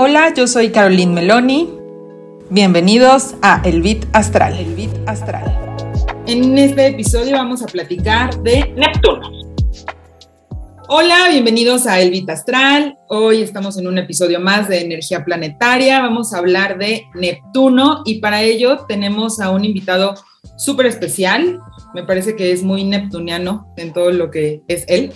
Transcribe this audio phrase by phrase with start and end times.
[0.00, 1.68] Hola, yo soy Caroline Meloni.
[2.50, 4.56] Bienvenidos a El Bit Astral.
[4.56, 5.52] El Bit Astral.
[6.28, 9.28] En este episodio vamos a platicar de Neptuno.
[10.86, 12.96] Hola, bienvenidos a El Bit Astral.
[13.08, 16.00] Hoy estamos en un episodio más de energía planetaria.
[16.00, 20.14] Vamos a hablar de Neptuno y para ello tenemos a un invitado
[20.56, 21.58] súper especial.
[21.92, 25.12] Me parece que es muy neptuniano en todo lo que es él.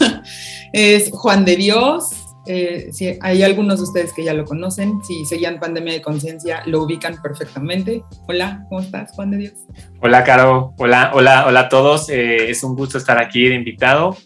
[0.72, 5.24] es Juan de Dios, eh, si hay algunos de ustedes que ya lo conocen, si
[5.24, 8.02] seguían Pandemia de Conciencia, lo ubican perfectamente.
[8.26, 9.54] Hola, ¿cómo estás, Juan de Dios?
[10.00, 10.74] Hola, Caro.
[10.78, 12.08] Hola, hola, hola a todos.
[12.08, 14.16] Eh, es un gusto estar aquí de invitado.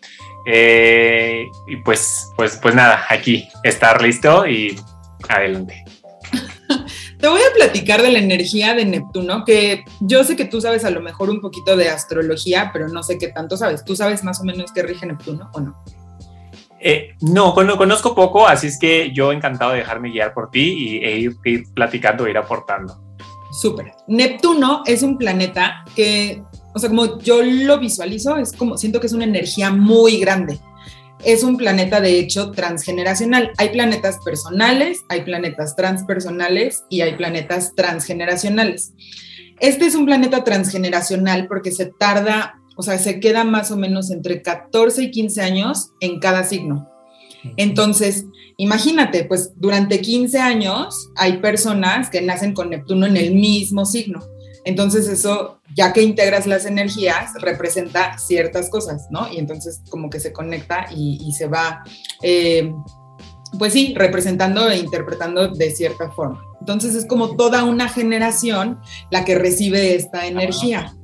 [0.46, 4.78] Eh, y pues, pues, pues nada, aquí estar listo y
[5.28, 5.84] adelante.
[7.18, 10.84] Te voy a platicar de la energía de Neptuno, que yo sé que tú sabes
[10.84, 13.84] a lo mejor un poquito de astrología, pero no sé qué tanto sabes.
[13.84, 15.82] ¿Tú sabes más o menos qué rige Neptuno o no?
[16.80, 21.04] Eh, no, conozco poco, así es que yo encantado de dejarme guiar por ti y,
[21.04, 23.00] e ir, ir platicando, ir aportando.
[23.50, 23.92] Súper.
[24.06, 26.42] Neptuno es un planeta que,
[26.74, 30.60] o sea, como yo lo visualizo, es como, siento que es una energía muy grande.
[31.24, 33.52] Es un planeta, de hecho, transgeneracional.
[33.56, 38.92] Hay planetas personales, hay planetas transpersonales y hay planetas transgeneracionales.
[39.58, 44.10] Este es un planeta transgeneracional porque se tarda o sea, se queda más o menos
[44.10, 46.88] entre 14 y 15 años en cada signo.
[47.56, 48.26] Entonces,
[48.58, 54.20] imagínate, pues durante 15 años hay personas que nacen con Neptuno en el mismo signo.
[54.64, 59.32] Entonces eso, ya que integras las energías, representa ciertas cosas, ¿no?
[59.32, 61.84] Y entonces como que se conecta y, se va,
[62.20, 62.72] eh,
[63.58, 66.42] pues sí, representando e interpretando de cierta forma.
[66.58, 68.80] Entonces es como toda una generación
[69.10, 70.95] la que recibe esta energía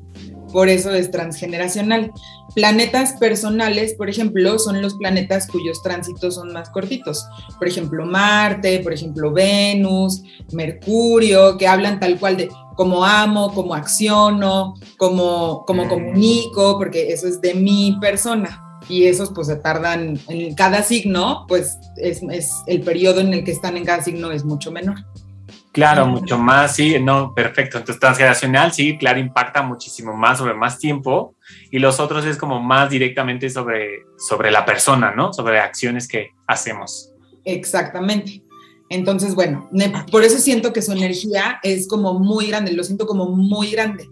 [0.52, 2.12] por eso es transgeneracional.
[2.54, 7.26] Planetas personales, por ejemplo, son los planetas cuyos tránsitos son más cortitos.
[7.58, 13.74] Por ejemplo, Marte, por ejemplo, Venus, Mercurio, que hablan tal cual de cómo amo, cómo
[13.74, 18.62] acciono, cómo, cómo comunico, porque eso es de mi persona.
[18.88, 23.44] Y esos pues se tardan en cada signo, pues es, es el periodo en el
[23.44, 24.96] que están en cada signo es mucho menor.
[25.72, 27.78] Claro, mucho más, sí, no, perfecto.
[27.78, 31.34] Entonces, transgeneracional, sí, claro, impacta muchísimo más sobre más tiempo
[31.70, 35.32] y los otros es como más directamente sobre, sobre la persona, ¿no?
[35.32, 37.12] Sobre acciones que hacemos.
[37.44, 38.42] Exactamente.
[38.90, 39.70] Entonces, bueno,
[40.10, 44.06] por eso siento que su energía es como muy grande, lo siento como muy grande.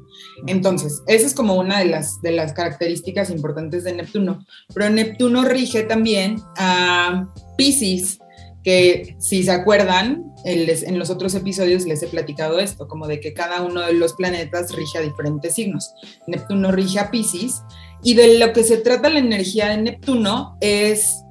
[0.47, 4.43] Entonces, esa es como una de las, de las características importantes de Neptuno.
[4.75, 7.29] Pero Neptuno rige también a
[7.59, 8.21] Pisces,
[8.63, 13.33] que si se acuerdan, en los otros episodios les he platicado esto, como de que
[13.33, 15.93] cada uno de los planetas rige a diferentes signos.
[16.27, 17.63] Neptuno rige a Pisces
[18.03, 21.23] y de lo que se trata la energía de Neptuno es,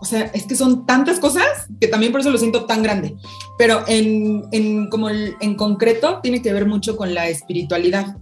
[0.00, 1.46] o sea, es que son tantas cosas
[1.80, 3.14] que también por eso lo siento tan grande,
[3.56, 8.16] pero en, en como en concreto tiene que ver mucho con la espiritualidad.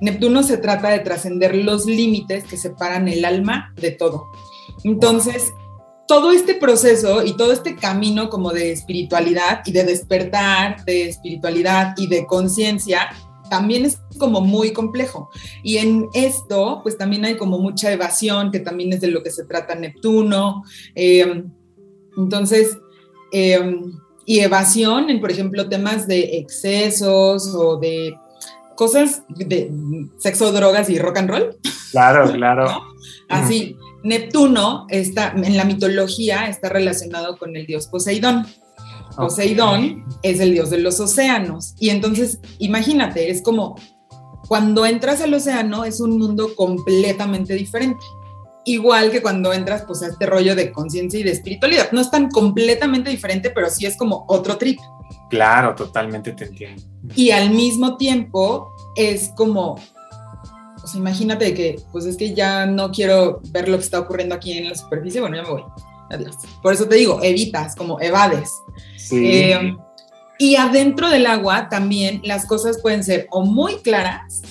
[0.00, 4.28] Neptuno se trata de trascender los límites que separan el alma de todo.
[4.84, 5.52] Entonces,
[6.08, 11.94] todo este proceso y todo este camino como de espiritualidad y de despertar de espiritualidad
[11.98, 13.10] y de conciencia
[13.50, 15.30] también es como muy complejo.
[15.62, 19.30] Y en esto, pues también hay como mucha evasión, que también es de lo que
[19.30, 20.64] se trata Neptuno.
[20.94, 21.50] Em,
[22.16, 22.76] entonces,
[23.32, 23.92] em,
[24.26, 28.14] y evasión en, por ejemplo, temas de excesos o de
[28.76, 29.70] cosas de
[30.18, 31.56] sexo, drogas y rock and roll.
[31.90, 32.82] Claro, claro.
[33.28, 33.76] Así.
[34.04, 38.46] Neptuno está, en la mitología está relacionado con el dios Poseidón.
[39.16, 41.74] Poseidón es el dios de los océanos.
[41.78, 43.76] Y entonces, imagínate, es como
[44.46, 48.04] cuando entras al océano es un mundo completamente diferente.
[48.64, 51.90] Igual que cuando entras pues a este rollo de conciencia y de espiritualidad.
[51.92, 54.78] No es tan completamente diferente, pero sí es como otro trip.
[55.30, 56.82] Claro, totalmente te entiendo.
[57.14, 59.78] Y al mismo tiempo es como
[60.94, 64.68] imagínate que, pues es que ya no quiero ver lo que está ocurriendo aquí en
[64.68, 65.64] la superficie, bueno, ya me voy.
[66.10, 66.36] Adiós.
[66.62, 68.50] Por eso te digo, evitas, como evades.
[69.12, 69.74] Eh,
[70.38, 74.42] y adentro del agua también las cosas pueden ser o muy claras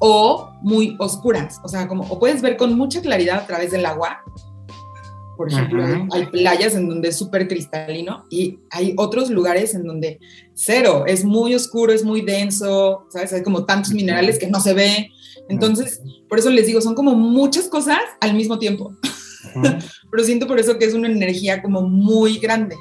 [0.00, 1.60] o muy oscuras.
[1.62, 4.22] O sea, como o puedes ver con mucha claridad a través del agua.
[5.40, 5.82] Por ejemplo,
[6.12, 10.20] hay playas en donde es súper cristalino y hay otros lugares en donde
[10.52, 13.32] cero, es muy oscuro, es muy denso, ¿sabes?
[13.32, 15.10] Hay como tantos minerales que no se ve.
[15.48, 18.92] Entonces, por eso les digo, son como muchas cosas al mismo tiempo.
[20.10, 22.76] Pero siento por eso que es una energía como muy grande.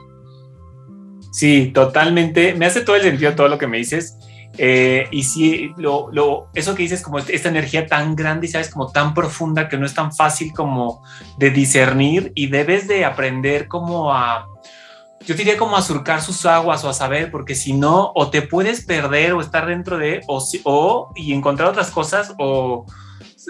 [1.31, 2.55] Sí, totalmente.
[2.55, 4.17] Me hace todo el sentido todo lo que me dices.
[4.61, 8.49] Eh, y sí, lo, lo, eso que dices, como este, esta energía tan grande y
[8.49, 11.01] sabes, como tan profunda que no es tan fácil como
[11.37, 14.49] de discernir y debes de aprender como a,
[15.25, 18.41] yo diría como a surcar sus aguas o a saber, porque si no, o te
[18.41, 22.85] puedes perder o estar dentro de, o, o y encontrar otras cosas, o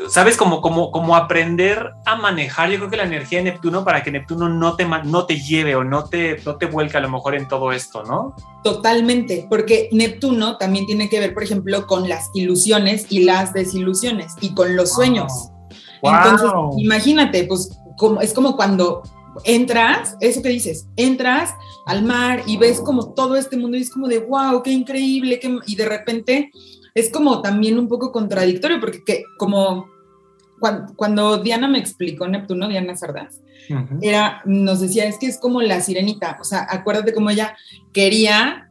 [0.08, 4.04] sabes, como, como, como aprender a manejar, yo creo que la energía de Neptuno para
[4.04, 7.10] que Neptuno no te, no te lleve o no te, no te vuelque a lo
[7.10, 8.36] mejor en todo esto, ¿no?
[8.64, 14.36] Totalmente, porque Neptuno también tiene que ver, por ejemplo, con las ilusiones y las desilusiones
[14.42, 15.50] y con los sueños.
[16.02, 19.04] Entonces, imagínate, pues como, es como cuando
[19.44, 21.54] entras, eso que dices, entras
[21.86, 25.40] al mar y ves como todo este mundo y es como de, wow, qué increíble,
[25.66, 26.52] y de repente
[26.94, 29.88] es como también un poco contradictorio, porque que, como
[30.96, 33.42] cuando, Diana me explicó Neptuno, Diana Sardás,
[34.02, 37.56] era, nos decía, es que es como la sirenita, o sea, acuérdate cómo ella
[37.94, 38.70] quería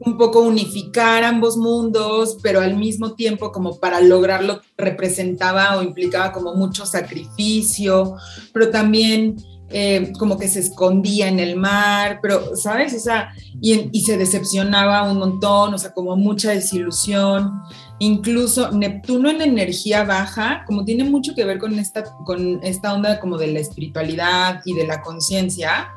[0.00, 6.32] un poco unificar ambos mundos, pero al mismo tiempo como para lograrlo representaba o implicaba
[6.32, 8.14] como mucho sacrificio,
[8.52, 9.36] pero también
[9.70, 12.94] eh, como que se escondía en el mar, pero, ¿sabes?
[12.94, 17.62] O sea, y, se decepcionaba un montón, o sea, como mucha desilusión.
[17.98, 23.18] Incluso Neptuno en energía baja, como tiene mucho que ver con esta, con esta onda
[23.18, 25.88] como de la espiritualidad y de la conciencia,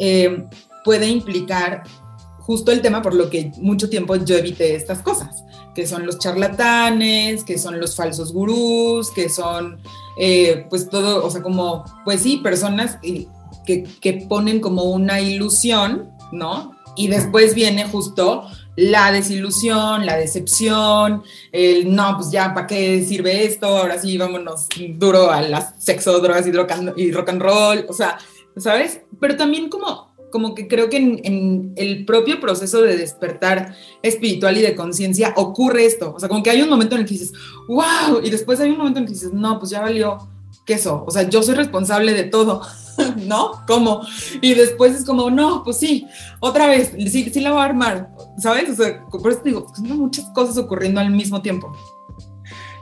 [0.00, 0.44] eh,
[0.84, 1.84] puede implicar
[2.40, 5.44] justo el tema por lo que mucho tiempo yo evité estas cosas,
[5.74, 9.80] que son los charlatanes, que son los falsos gurús, que son
[10.16, 12.98] eh, pues todo, o sea, como, pues sí, personas
[13.66, 16.72] que, que ponen como una ilusión, ¿no?
[16.96, 18.44] Y después viene justo
[18.76, 21.22] la desilusión, la decepción,
[21.52, 23.66] el no, pues ya, ¿para qué sirve esto?
[23.66, 24.66] Ahora sí, vámonos
[24.96, 26.50] duro a las sexo, drogas y,
[27.02, 28.18] y rock and roll, o sea,
[28.56, 29.00] ¿sabes?
[29.20, 34.62] Pero también como como que creo que en, el propio proceso de despertar espiritual y
[34.62, 36.12] de conciencia ocurre esto.
[36.12, 37.32] O sea, como que hay un momento en el que dices,
[37.68, 40.28] wow, y después hay un momento en el que dices, no, pues ya valió
[40.66, 41.04] queso.
[41.06, 42.62] O sea, yo soy responsable de todo,
[43.28, 43.64] ¿no?
[43.68, 44.04] ¿Cómo?
[44.42, 46.04] Y después es como, no, pues sí,
[46.40, 48.70] otra vez, sí, sí la voy a armar, ¿sabes?
[48.70, 51.72] O sea, por eso digo, pues, son muchas cosas ocurriendo al mismo tiempo.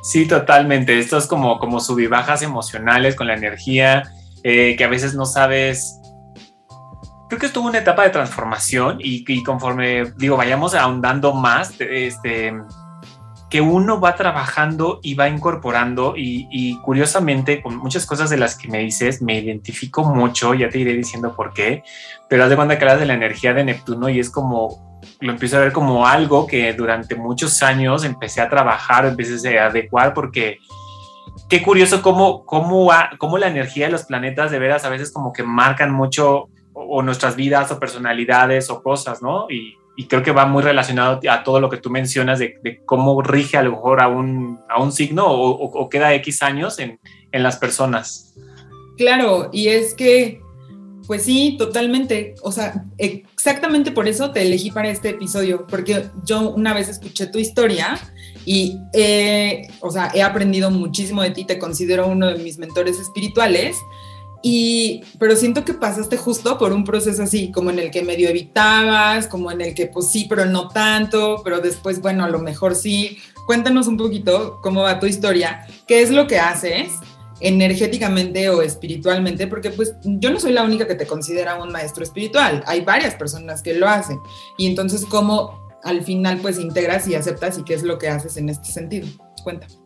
[0.02, 0.98] Sí, totalmente.
[0.98, 4.10] Esto es como, como subibajas emocionales con la energía,
[4.42, 5.98] eh, que a veces no sabes
[7.32, 12.52] creo que estuvo una etapa de transformación y, conforme digo, vayamos ahondando más, este,
[13.48, 18.68] que uno va trabajando y va incorporando y, curiosamente con muchas cosas de las que
[18.68, 21.82] me dices me identifico mucho, ya te iré diciendo por qué,
[22.28, 25.32] pero haz de cuenta que hablas de la energía de Neptuno y es como, lo
[25.32, 30.12] empiezo a ver como algo que durante muchos años empecé a trabajar, empecé a adecuar
[30.12, 30.58] porque
[31.48, 35.32] qué curioso cómo, cómo, cómo la energía de los planetas de veras a veces como
[35.32, 39.46] que marcan mucho o, nuestras vidas o personalidades o cosas, ¿no?
[39.50, 39.76] Y,
[40.08, 43.62] creo que va muy relacionado a todo lo que tú mencionas de, cómo rige a
[43.62, 46.98] lo mejor a un, a un signo o, queda X años en,
[47.30, 48.34] en las personas.
[48.96, 50.40] Claro, y es que,
[51.06, 52.34] pues sí, totalmente.
[52.42, 57.26] O sea, exactamente por eso te elegí para este episodio, porque yo una vez escuché
[57.26, 57.98] tu historia
[58.44, 58.78] y,
[59.80, 63.76] o sea, he aprendido muchísimo de ti, te considero uno de mis mentores espirituales
[64.42, 68.28] y, pero siento que pasaste justo por un proceso así, como en el que medio
[68.28, 72.40] evitabas, como en el que pues sí, pero no tanto, pero después, bueno, a lo
[72.40, 73.18] mejor sí.
[73.46, 76.92] Cuéntanos un poquito cómo va tu historia, qué es lo que haces
[77.40, 82.04] energéticamente o espiritualmente, porque pues yo no soy la única que te considera un maestro
[82.04, 84.18] espiritual, hay varias personas que lo hacen.
[84.58, 88.36] Y entonces, ¿cómo al final pues integras y aceptas y qué es lo que haces
[88.36, 89.08] en este sentido?
[89.42, 89.81] Cuéntame.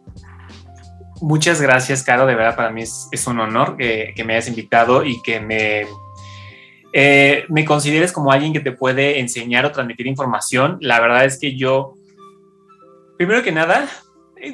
[1.20, 2.26] Muchas gracias, Caro.
[2.26, 5.86] De verdad, para mí es, un honor que, me hayas invitado y que me,
[6.92, 10.78] eh, me consideres como alguien que te puede enseñar o transmitir información.
[10.80, 11.94] La verdad es que yo,
[13.16, 13.88] primero que nada,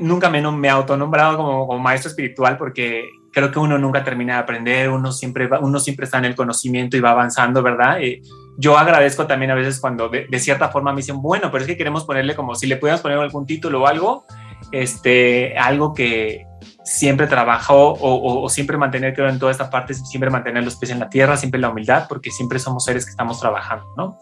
[0.01, 4.41] nunca me, me he autonombrado como, maestro espiritual porque creo que uno nunca termina de
[4.41, 8.01] aprender, uno siempre, uno siempre está en el conocimiento y va avanzando, ¿verdad?
[8.01, 8.23] Eh,
[8.57, 11.67] yo agradezco también a veces cuando de, de, cierta forma me dicen, bueno, pero es
[11.67, 14.27] que queremos ponerle como si le pudiéramos poner algún título o algo,
[14.73, 16.47] este, algo que,
[16.85, 20.99] siempre trabajó o, siempre mantener, creo, en toda esta parte, siempre mantener los pies en
[20.99, 24.19] la tierra, siempre la humildad, porque siempre somos seres que estamos trabajando, ¿no?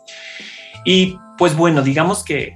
[0.85, 2.55] Y pues bueno, digamos que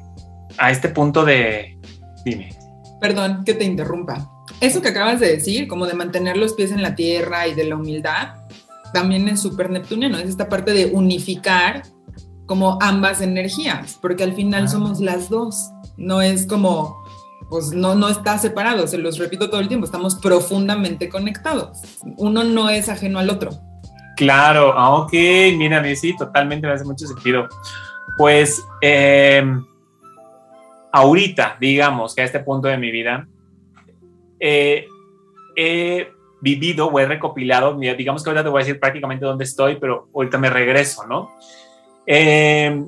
[0.58, 1.78] a este punto de...
[2.24, 2.54] Dime.
[3.00, 4.30] Perdón que te interrumpa.
[4.60, 7.64] Eso que acabas de decir, como de mantener los pies en la tierra y de
[7.64, 8.34] la humildad,
[8.92, 11.82] también es súper neptuniano, es esta parte de unificar
[12.46, 14.68] como ambas energías, porque al final ah.
[14.68, 17.03] somos las dos, no es como
[17.54, 22.00] pues no, no está separado, se los repito todo el tiempo, estamos profundamente conectados.
[22.16, 23.52] Uno no es ajeno al otro.
[24.16, 25.12] Claro, ah, ok,
[25.56, 27.46] mira, sí, totalmente me hace mucho sentido.
[28.18, 29.64] Pues em,
[30.90, 33.28] ahorita, digamos que a este punto de mi vida,
[34.40, 34.88] eh,
[35.54, 36.08] he
[36.40, 40.08] vivido o he recopilado, digamos que ahorita te voy a decir prácticamente dónde estoy, pero
[40.12, 41.30] ahorita me regreso, ¿no?
[42.04, 42.84] Eh,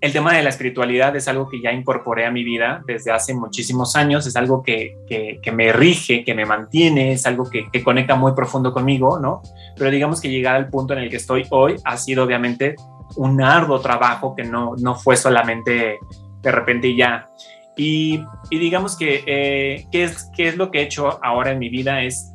[0.00, 3.34] el tema de la espiritualidad es algo que ya incorporé a mi vida desde hace
[3.34, 8.14] muchísimos años, es algo que, que, me rige, que me mantiene, es algo que, conecta
[8.14, 9.42] muy profundo conmigo, ¿no?
[9.76, 12.76] Pero digamos que llegar al punto en el que estoy hoy ha sido obviamente
[13.16, 15.98] un arduo trabajo que no, no fue solamente
[16.42, 17.30] de repente ya.
[17.76, 21.58] Y, y digamos que, eh, ¿qué, es, ¿qué es lo que he hecho ahora en
[21.58, 22.02] mi vida?
[22.02, 22.32] Es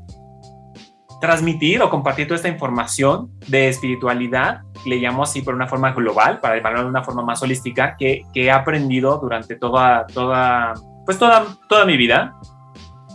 [1.23, 6.41] transmitir o compartir toda esta información de espiritualidad, le llamo así por una forma global,
[6.41, 10.73] para llamarlo de una forma más holística, que, que he aprendido durante toda, toda,
[11.05, 12.35] pues toda, toda mi vida.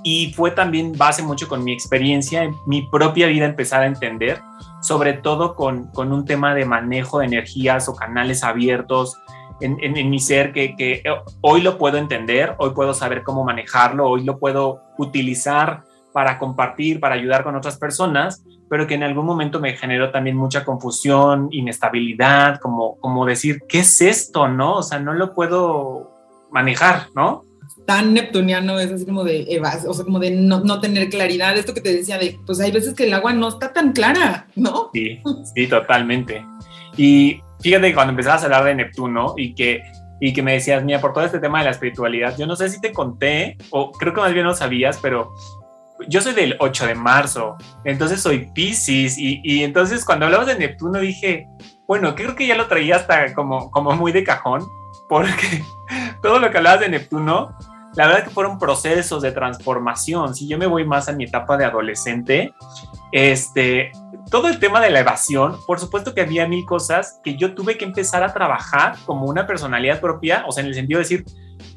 [0.05, 4.41] Y fue también base mucho con mi experiencia, en mi propia vida empezar a entender,
[4.81, 9.19] sobre todo con, con un tema de manejo de energías o canales abiertos,
[9.61, 11.03] en, en, en, mi ser que, que,
[11.43, 15.83] hoy lo puedo entender, hoy puedo saber cómo manejarlo, hoy lo puedo utilizar
[16.19, 20.35] para compartir, para ayudar con otras personas, pero que en algún momento me generó también
[20.35, 24.49] mucha confusión, inestabilidad, como, como decir, ¿qué es esto?
[24.49, 24.79] ¿No?
[24.79, 26.11] O sea, no lo puedo
[26.51, 27.45] manejar, ¿no?
[27.87, 31.57] Tan neptuniano es así como de o sea, como de no, no, tener claridad.
[31.57, 34.49] Esto que te decía de, pues hay veces que el agua no está tan clara,
[34.57, 34.91] ¿no?
[34.93, 35.21] Sí,
[35.55, 36.45] sí, totalmente.
[36.97, 39.83] Y fíjate que cuando empezabas a hablar de Neptuno y que
[40.21, 42.69] y que me decías, mira, por todo este tema de la espiritualidad, yo no sé
[42.71, 45.33] si te conté, o creo que más bien no sabías, pero
[46.07, 51.01] yo soy del 8 de marzo, entonces soy Pisces y, entonces cuando hablamos de Neptuno
[51.01, 51.49] dije,
[51.87, 54.67] bueno, creo que ya lo traía hasta como, como muy de cajón,
[55.09, 55.65] porque
[56.23, 57.57] todo lo que hablabas de Neptuno,
[57.95, 60.35] la verdad que fueron procesos de transformación.
[60.35, 62.53] Si yo me voy más a mi etapa de adolescente,
[63.11, 63.91] este,
[64.31, 67.79] todo el tema de la evasión, por supuesto que había mil cosas que yo tuve
[67.79, 71.25] que empezar a trabajar como una personalidad propia, o sea, en el sentido de decir,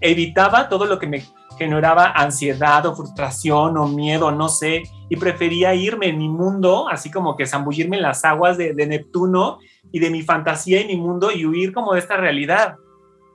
[0.02, 1.24] evitaba todo lo que me
[1.58, 7.12] generaba ansiedad o frustración o miedo, no sé, y prefería irme en mi mundo, así
[7.12, 9.60] como que zambullirme en las aguas de, Neptuno
[9.92, 12.76] y de mi fantasía y mi mundo y huir como de esta realidad.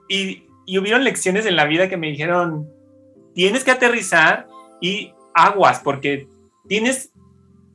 [0.09, 2.69] Y, y hubieron lecciones en la vida que me dijeron,
[3.35, 4.49] tienes que aterrizar
[4.81, 6.29] y aguas, porque
[6.67, 7.13] tienes,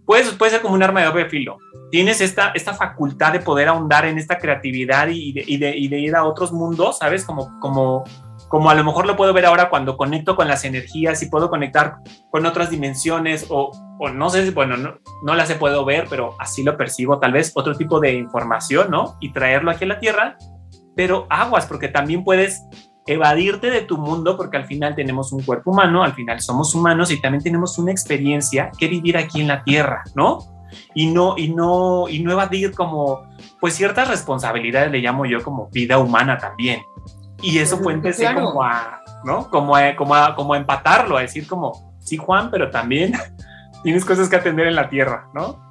[0.06, 1.60] puedes, puede ser como un arma de doble filo.
[1.92, 5.88] Tienes esta, esta facultad de poder ahondar en esta creatividad y de, y de, y
[5.88, 7.26] de ir a otros mundos, ¿sabes?
[7.26, 8.04] Como, como
[8.51, 11.50] como a lo mejor lo puedo ver ahora cuando conecto con las energías y puedo
[11.50, 11.96] conectar
[12.29, 13.72] con otras dimensiones o,
[14.13, 17.31] no sé si, bueno, no, no, las he podido ver, pero así lo percibo, tal
[17.31, 19.15] vez otro tipo de información, ¿no?
[19.22, 20.38] Y traerlo aquí a la Tierra,
[20.98, 22.62] pero aguas, porque también puedes
[23.08, 27.10] evadirte de tu mundo, porque al final tenemos un cuerpo humano, al final somos humanos
[27.10, 30.39] y también tenemos una experiencia que vivir aquí en la Tierra, ¿no?
[30.93, 33.22] Y no, y no, y no evadir como,
[33.62, 36.81] pues ciertas responsabilidades, le llamo yo como vida humana también.
[37.42, 39.50] Y eso fue empecé como a, ¿no?
[39.50, 43.14] Como a, como, a, como a empatarlo, a decir como, sí, Juan, pero también
[43.84, 45.70] tienes cosas que atender en la tierra, ¿no?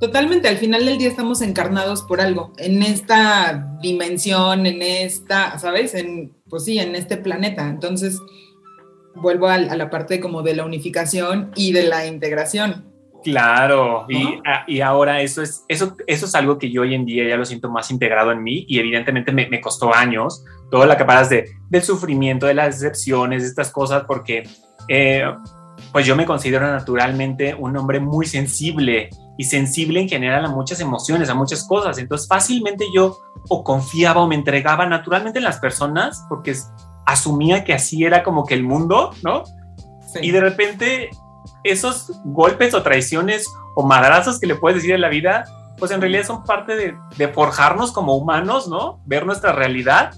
[0.00, 5.94] Totalmente, al final del día estamos encarnados por algo, en esta dimensión, en esta, ¿sabes?
[5.94, 7.68] En, pues sí, en este planeta.
[7.68, 8.20] Entonces,
[9.14, 12.93] vuelvo a, a la parte como de la unificación y de la integración.
[13.24, 17.26] Claro, y, y, ahora eso es, eso, eso es algo que yo hoy en día
[17.26, 20.94] ya lo siento más integrado en mí y evidentemente me, me costó años, todo lo
[20.94, 24.46] que paras de, del sufrimiento, de las decepciones, de estas cosas, porque
[24.88, 25.24] eh,
[25.90, 30.78] pues yo me considero naturalmente un hombre muy sensible y sensible en general a muchas
[30.80, 33.16] emociones, a muchas cosas, entonces fácilmente yo
[33.48, 36.54] o confiaba o me entregaba naturalmente en las personas porque
[37.06, 39.44] asumía que así era como que el mundo, ¿no?
[40.12, 40.20] Sí.
[40.20, 41.10] Y de repente
[41.64, 45.44] esos golpes o traiciones o madrazos que le puedes decir en la vida,
[45.78, 49.00] pues en realidad son parte de, de forjarnos como humanos, ¿no?
[49.06, 50.14] Ver nuestra realidad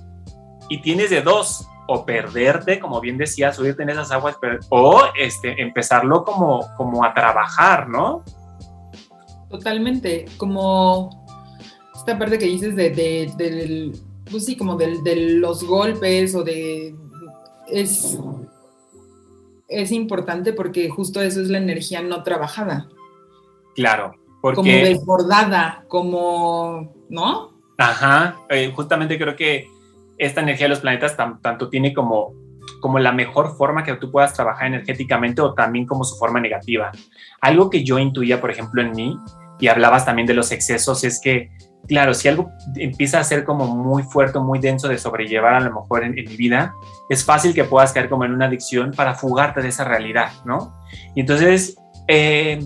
[0.69, 4.37] y tienes de dos, o perderte, como bien decía, subirte en esas aguas,
[4.71, 8.25] o este, empezarlo como, como a trabajar, ¿no?
[9.49, 11.25] Totalmente, como
[11.95, 13.93] esta parte que dices de, de, de
[14.31, 16.95] pues sí, como de, de, los golpes o de,
[17.69, 18.19] es,
[19.69, 22.89] es importante porque justo eso es la energía no trabajada.
[23.75, 24.57] Claro, porque...
[24.57, 27.53] Como desbordada, como, ¿no?
[27.79, 29.69] Ajá, eh, justamente creo que
[30.19, 32.33] esta energía de los planetas tanto tiene como,
[32.81, 36.91] como la mejor forma que tú puedas trabajar energéticamente o también como su forma negativa.
[37.41, 39.19] Algo que yo intuía, por ejemplo, en mí,
[39.59, 41.51] y hablabas también de los excesos, es que,
[41.87, 45.73] claro, si algo empieza a ser como muy fuerte, muy denso de sobrellevar a lo
[45.73, 46.73] mejor en, mi vida,
[47.09, 50.75] es fácil que puedas caer como en una adicción para fugarte de esa realidad, ¿no?
[51.15, 51.77] Y entonces,
[52.09, 52.65] eh,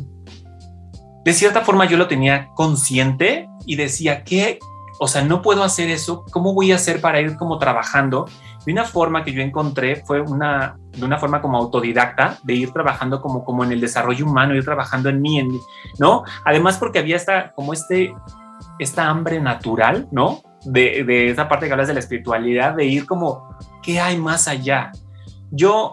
[1.24, 4.58] de cierta forma yo lo tenía consciente y decía, ¿qué,
[4.98, 8.26] o sea, no puedo hacer eso, ¿cómo voy a hacer para ir como trabajando?
[8.66, 12.72] Y una forma que yo encontré fue una, de una forma como autodidacta, de ir
[12.72, 15.48] trabajando como, como en el desarrollo humano, ir trabajando en mí, en
[15.98, 16.24] ¿no?
[16.44, 18.12] Además porque había esta, como este,
[18.78, 20.42] esta hambre natural, ¿no?
[20.64, 24.48] De, de esa parte que hablas de la espiritualidad, de ir como, ¿qué hay más
[24.48, 24.92] allá?
[25.50, 25.92] Yo,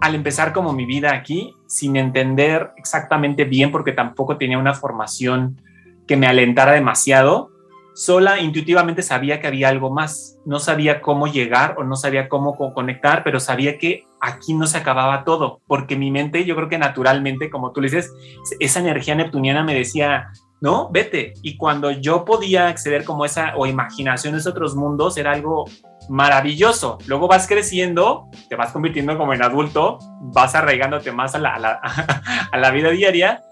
[0.00, 5.60] al empezar como mi vida aquí, sin entender exactamente bien, porque tampoco tenía una formación
[6.06, 7.50] que me alentara demasiado,
[7.94, 10.38] sola intuitivamente sabía que había algo más.
[10.46, 14.78] No sabía cómo llegar o no sabía cómo conectar, pero sabía que aquí no se
[14.78, 18.12] acababa todo, porque mi mente, yo creo que naturalmente, como tú le dices,
[18.58, 20.28] esa energía neptuniana me decía,
[20.60, 21.34] no, vete.
[21.42, 25.64] Y cuando yo podía acceder como esa o imaginaciones de otros mundos, era algo
[26.08, 26.98] maravilloso.
[27.06, 31.58] Luego vas creciendo, te vas convirtiendo como en adulto, vas arraigándote más a la, a
[31.58, 31.72] la,
[32.52, 33.42] a la vida diaria,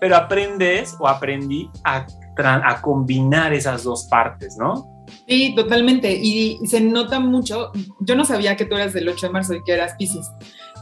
[0.00, 2.06] pero aprendes o aprendí a
[2.44, 5.04] a combinar esas dos partes, ¿no?
[5.26, 6.12] Sí, totalmente.
[6.12, 7.72] Y, se nota mucho.
[8.00, 10.30] Yo no sabía que tú eras del 8 de marzo y que eras Pisces,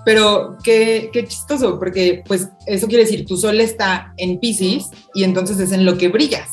[0.07, 5.25] pero qué, qué chistoso, porque pues eso quiere decir, tu sol está en Pisces y
[5.25, 6.49] entonces es en lo que brillas.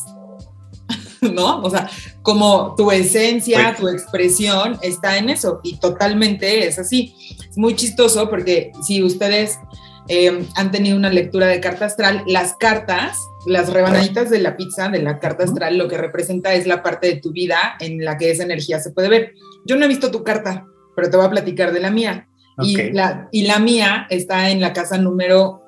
[1.22, 1.62] ¿no?
[1.62, 1.88] O sea,
[2.24, 7.14] como tu esencia, tu expresión está en eso y totalmente es así.
[7.48, 9.60] Es muy chistoso porque si ustedes
[10.08, 14.90] eh, han tenido una lectura de carta astral, las cartas las rebanaditas de la pizza,
[14.90, 18.18] de la carta astral, lo que representa es la parte de tu vida en la
[18.18, 19.34] que esa energía se puede ver.
[19.66, 22.28] Yo no he visto tu carta, pero te voy a platicar de la mía.
[22.62, 25.64] Y, la, y la mía está en la casa número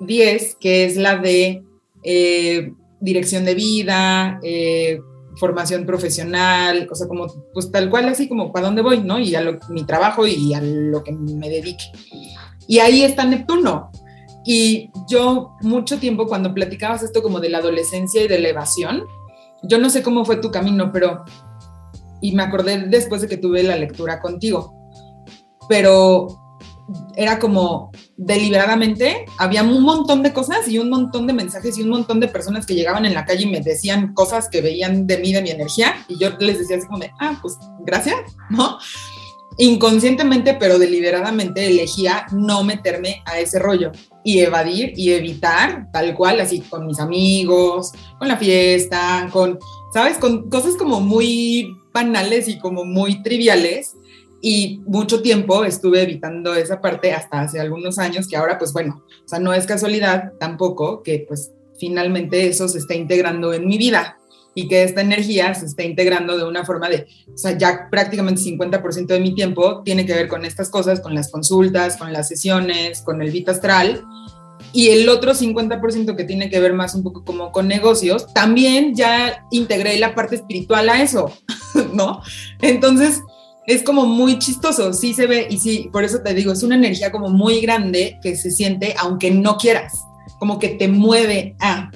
[0.00, 1.62] 10, que es la de
[2.02, 5.00] eh, dirección de vida, eh,
[5.36, 9.18] formación profesional, o sea, como, pues tal cual, así como para dónde voy, ¿no?
[9.18, 11.84] Y a mi trabajo y a lo que me dedique.
[12.66, 13.90] Y ahí está Neptuno.
[14.44, 19.04] Y yo mucho tiempo cuando platicabas esto como de la adolescencia y de la evasión,
[19.62, 21.24] yo no sé cómo fue tu camino, pero,
[22.20, 24.77] y me acordé después de que tuve la lectura contigo,
[25.68, 26.28] pero
[27.16, 31.90] era como deliberadamente, había un montón de cosas y un montón de mensajes y un
[31.90, 35.18] montón de personas que llegaban en la calle y me decían cosas que veían de
[35.18, 38.16] mí, de mi energía, y yo les decía así como de, ah, pues gracias,
[38.50, 38.78] ¿no?
[39.58, 43.90] inconscientemente, pero deliberadamente elegía no meterme a ese rollo
[44.24, 49.58] y evadir y evitar tal cual, así con mis amigos, con la fiesta, con,
[49.92, 50.16] ¿sabes?
[50.18, 53.96] Con cosas como muy banales y como muy triviales.
[54.40, 59.02] Y mucho tiempo estuve evitando esa parte hasta hace algunos años, que ahora pues bueno,
[59.24, 63.78] o sea, no es casualidad tampoco que pues finalmente eso se está integrando en mi
[63.78, 64.18] vida
[64.54, 68.40] y que esta energía se está integrando de una forma de, o sea, ya prácticamente
[68.40, 72.26] 50% de mi tiempo tiene que ver con estas cosas, con las consultas, con las
[72.26, 74.04] sesiones, con el Vita Astral,
[74.72, 78.94] y el otro 50% que tiene que ver más un poco como con negocios, también
[78.94, 81.32] ya integré la parte espiritual a eso,
[81.94, 82.20] ¿no?
[82.60, 83.22] Entonces,
[83.68, 86.74] es como muy chistoso, sí se ve, y sí, por eso te digo, es una
[86.74, 90.06] energía como muy grande que se siente aunque no quieras,
[90.38, 91.90] como que te mueve a,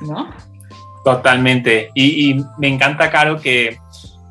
[0.00, 0.30] ¿no?
[1.04, 1.90] Totalmente.
[1.94, 3.76] Y, me encanta, Caro, que,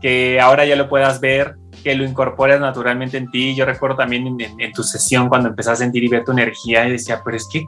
[0.02, 3.54] que ahora ya lo puedas ver, que lo incorporas naturalmente en ti.
[3.54, 6.94] Yo recuerdo también en, tu sesión cuando empezaste a sentir y ver tu energía y
[6.94, 7.64] decía, pero es que,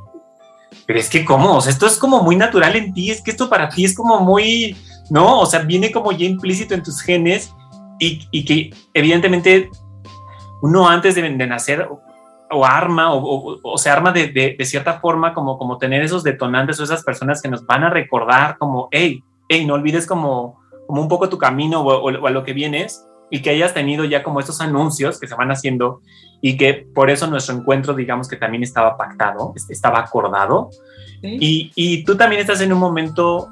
[0.87, 1.57] pero es que, ¿cómo?
[1.57, 3.93] O sea, esto es como muy natural en ti, es que esto para ti es
[3.93, 4.75] como muy,
[5.11, 5.39] ¿no?
[5.39, 7.51] O sea, viene como ya implícito en tus genes
[8.03, 9.69] y, y que evidentemente
[10.61, 11.87] uno antes de, de nacer
[12.51, 16.79] o arma o, o, se arma de, de, cierta forma como, como tener esos detonantes
[16.79, 21.01] o esas personas que nos van a recordar como, hey, hey, no olvides como, como
[21.01, 24.21] un poco tu camino o, o, a lo que vienes y que hayas tenido ya
[24.21, 26.01] como estos anuncios que se van haciendo
[26.41, 30.69] y que por eso nuestro encuentro, digamos que también estaba pactado, estaba acordado.
[31.21, 33.47] Y, y tú también estás en un momento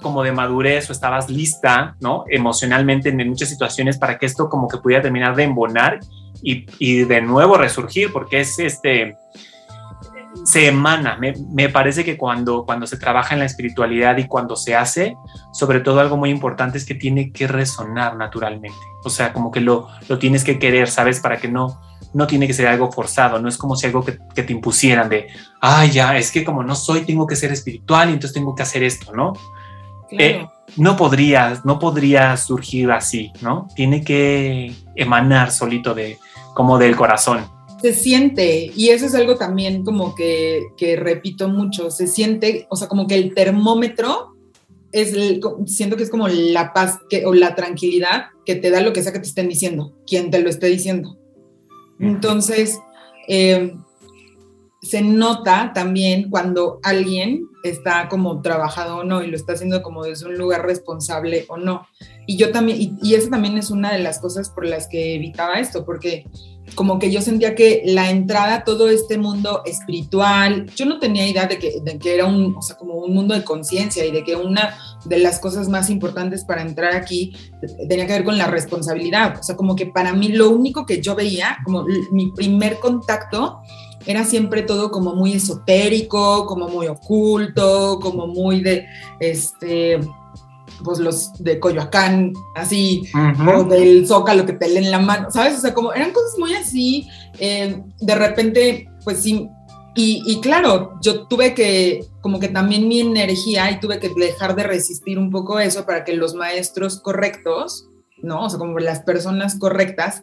[0.00, 2.24] como de madurez o estabas lista, ¿no?
[2.28, 6.00] Emocionalmente en muchas situaciones para que esto como que pudiera terminar de embonar
[6.42, 9.16] y, de nuevo resurgir, porque es este,
[10.44, 11.18] se emana.
[11.18, 15.16] Me, parece que cuando, cuando se trabaja en la espiritualidad y cuando se hace,
[15.52, 18.78] sobre todo algo muy importante es que tiene que resonar naturalmente.
[19.04, 21.20] O sea, como que lo, lo tienes que querer, ¿sabes?
[21.20, 21.78] Para que no,
[22.12, 25.28] no tiene que ser algo forzado, no es como si algo que, te impusieran de,
[25.60, 28.62] ay, ya, es que como no soy, tengo que ser espiritual y entonces tengo que
[28.62, 29.32] hacer esto, ¿no?
[30.12, 30.46] Eh,
[30.76, 33.68] no podría, no podría surgir así, ¿no?
[33.74, 36.18] Tiene que emanar solito de,
[36.54, 37.44] como del corazón.
[37.80, 42.76] Se siente, y eso es algo también como que, que repito mucho, se siente, o
[42.76, 44.36] sea, como que el termómetro
[44.92, 45.14] es,
[45.66, 49.02] siento que es como la paz que, o la tranquilidad que te da lo que
[49.02, 51.16] sea que te estén diciendo, quien te lo esté diciendo.
[51.98, 52.78] Entonces,
[53.28, 53.74] eh,
[54.82, 60.04] se nota también cuando alguien está como trabajado o no y lo está haciendo como
[60.04, 61.86] desde un lugar responsable o no.
[62.26, 65.16] Y yo también, y, y eso también es una de las cosas por las que
[65.16, 66.24] evitaba esto, porque
[66.74, 71.26] como que yo sentía que la entrada a todo este mundo espiritual, yo no tenía
[71.26, 74.12] idea de que, de que era un, o sea, como un mundo de conciencia y
[74.12, 77.34] de que una de las cosas más importantes para entrar aquí
[77.88, 79.38] tenía que ver con la responsabilidad.
[79.38, 83.60] O sea, como que para mí lo único que yo veía, como mi primer contacto,
[84.06, 88.86] era siempre todo como muy esotérico, como muy oculto, como muy de,
[89.20, 90.00] este,
[90.82, 95.58] pues los de Coyoacán, así, o del Zócalo que te leen la mano, ¿sabes?
[95.58, 97.08] O sea, como eran cosas muy así,
[97.38, 99.48] eh, de repente, pues sí,
[99.94, 104.54] y, y, claro, yo tuve que, como que también mi energía, y tuve que dejar
[104.54, 107.88] de resistir un poco eso para que los maestros correctos,
[108.22, 108.44] ¿no?
[108.44, 110.22] O sea, como las personas correctas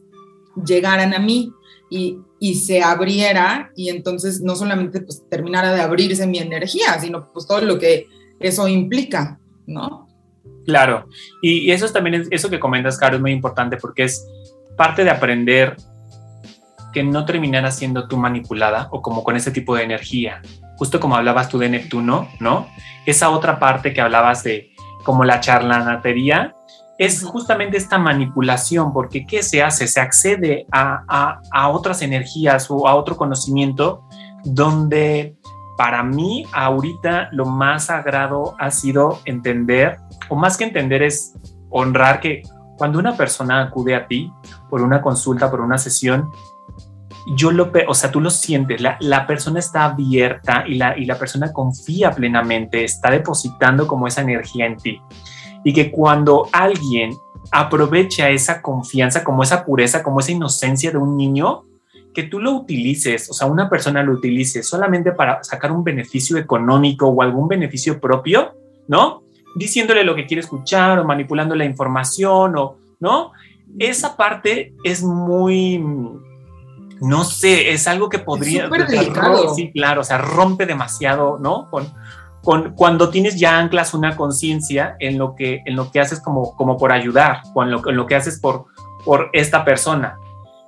[0.66, 1.52] llegaran a mí
[1.90, 7.48] y, se abriera, y entonces no solamente pues terminara de abrirse mi energía, sino pues
[7.48, 8.08] todo lo que
[8.40, 10.08] eso implica, ¿no?
[10.66, 11.08] Claro,
[11.42, 14.28] y eso también es, eso que comentas, Caro, es muy importante porque es
[14.76, 15.78] parte de aprender
[16.94, 20.42] que no terminara siendo tú manipulada o como con ese tipo de energía.
[20.78, 22.68] Justo como hablabas tú de Neptuno, ¿no?
[23.06, 24.72] Esa otra parte que hablabas de
[25.04, 26.57] como la charlanatería,
[26.98, 29.88] es justamente esta manipulación, porque ¿qué se hace?
[29.88, 34.04] Se accede a, a, a otras energías o a otro conocimiento
[34.44, 35.38] donde
[35.78, 39.98] para mí ahorita lo más sagrado ha sido entender
[40.30, 41.36] o más que entender es
[41.70, 42.42] honrar que
[42.78, 44.32] cuando una persona acude a ti
[44.70, 46.30] por una consulta, por una sesión,
[47.36, 51.06] yo lo, o sea, tú lo sientes, la, la persona está abierta y la, y
[51.06, 55.02] la persona confía plenamente, está depositando como esa energía en ti.
[55.68, 57.12] Y que cuando alguien
[57.52, 61.64] aprovecha esa confianza, como esa pureza, como esa inocencia de un niño,
[62.14, 66.38] que tú lo utilices, o sea, una persona lo utilice solamente para sacar un beneficio
[66.38, 68.54] económico o algún beneficio propio,
[68.88, 69.24] ¿no?
[69.58, 73.32] diciéndole lo que quiere escuchar o manipulando la información o, ¿no?
[73.80, 75.84] Esa parte es muy,
[77.02, 78.66] no sé, es algo que podría...
[78.66, 79.54] Es delicado.
[79.56, 81.70] Sí, claro, o sea, rompe demasiado, ¿no?
[81.70, 81.92] Con,
[82.48, 86.56] con, cuando tienes ya anclas una conciencia en lo que en lo que haces como,
[86.56, 88.68] como por ayudar, en lo, en lo que haces por,
[89.04, 90.18] por esta persona.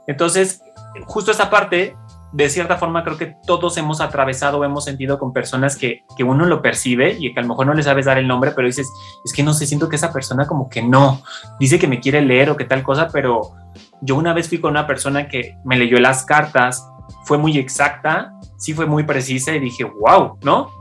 [0.05, 0.61] Entonces,
[1.05, 1.95] justo esa parte
[2.33, 6.25] de cierta forma creo que todos hemos atravesado o hemos sentido con personas que, que,
[6.25, 8.67] uno lo percibe y que a lo mejor no le sabes dar el nombre, pero
[8.67, 8.91] dices,
[9.23, 11.21] es que no sé, siento que esa persona como que no,
[11.61, 13.53] dice que me quiere leer o que tal cosa, pero
[14.01, 16.85] yo una vez fui con una persona que me leyó las cartas,
[17.23, 20.77] fue muy exacta, sí fue muy precisa y dije, wow, ¿no?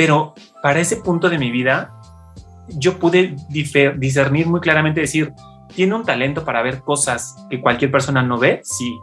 [0.00, 0.32] Pero
[0.62, 1.92] para ese punto de mi vida,
[2.68, 5.34] yo pude discernir muy claramente, decir,
[5.74, 8.98] tiene un talento para ver cosas que cualquier persona no ve, sí,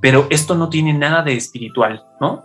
[0.00, 2.44] pero esto no tiene nada de espiritual, ¿no?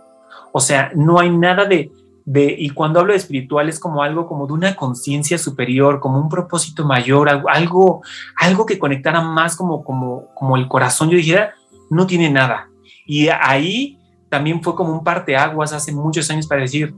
[0.50, 1.92] O sea, no hay nada de,
[2.24, 6.18] de y cuando hablo de espiritual es como algo como de una conciencia superior, como
[6.18, 8.02] un propósito mayor, algo,
[8.36, 11.08] algo que conectara más como, como, como el corazón.
[11.08, 11.54] Yo dijera,
[11.88, 12.68] no tiene nada.
[13.06, 13.96] Y ahí
[14.28, 16.92] también fue como un parteaguas hace muchos años para decir,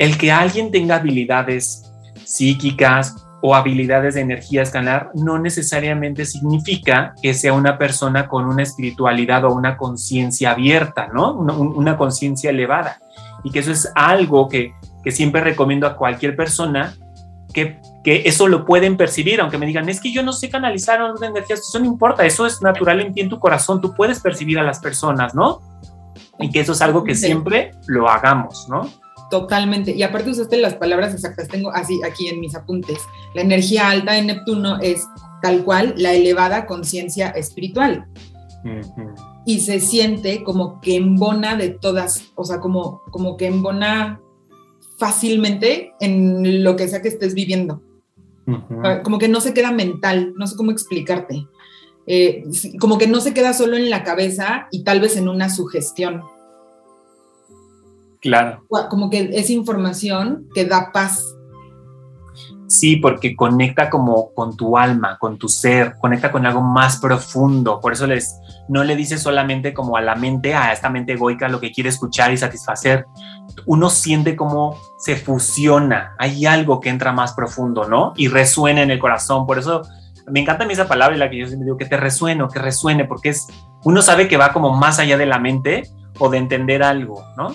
[0.00, 1.92] el que alguien tenga habilidades
[2.24, 8.62] psíquicas, o habilidades de energía escalar no necesariamente significa que sea una persona con una
[8.62, 11.32] espiritualidad o una conciencia abierta, ¿no?
[11.32, 12.98] Una, conciencia elevada.
[13.44, 16.94] Y que eso es algo que, que siempre recomiendo a cualquier persona
[17.54, 21.02] que, que, eso lo pueden percibir, aunque me digan, es que yo no sé canalizar
[21.02, 24.20] una energía, eso no importa, eso es natural en ti, en tu corazón, tú puedes
[24.20, 25.60] percibir a las personas, ¿no?
[26.38, 28.88] Y que eso es algo que siempre lo hagamos, ¿no?
[29.30, 29.94] Totalmente.
[29.94, 32.98] Y aparte usaste las palabras exactas, tengo así aquí en mis apuntes.
[33.34, 35.06] La energía alta de Neptuno es
[35.40, 38.06] tal cual la elevada conciencia espiritual.
[39.46, 44.20] Y se siente como que embona de todas, o sea, como, como que embona
[44.98, 47.82] fácilmente en lo que sea que estés viviendo.
[49.04, 51.46] Como que no se queda mental, no sé cómo explicarte.
[52.06, 52.42] Eh,
[52.80, 56.22] como que no se queda solo en la cabeza y tal vez en una sugestión
[58.20, 58.64] Claro.
[58.88, 61.24] Como que es información que da paz.
[62.68, 67.80] Sí, porque conecta como con tu alma, con tu ser, conecta con algo más profundo.
[67.80, 71.48] Por eso les, no le dice solamente como a la mente, a esta mente egoica
[71.48, 73.06] lo que quiere escuchar y satisfacer.
[73.66, 78.12] Uno siente como se fusiona, hay algo que entra más profundo, ¿no?
[78.16, 79.46] Y resuena en el corazón.
[79.46, 79.82] Por eso
[80.30, 82.46] me encanta a mí esa palabra y la que yo siempre digo, que te resuene,
[82.52, 83.48] que resuene, porque es,
[83.82, 87.52] uno sabe que va como más allá de la mente o de entender algo, ¿no?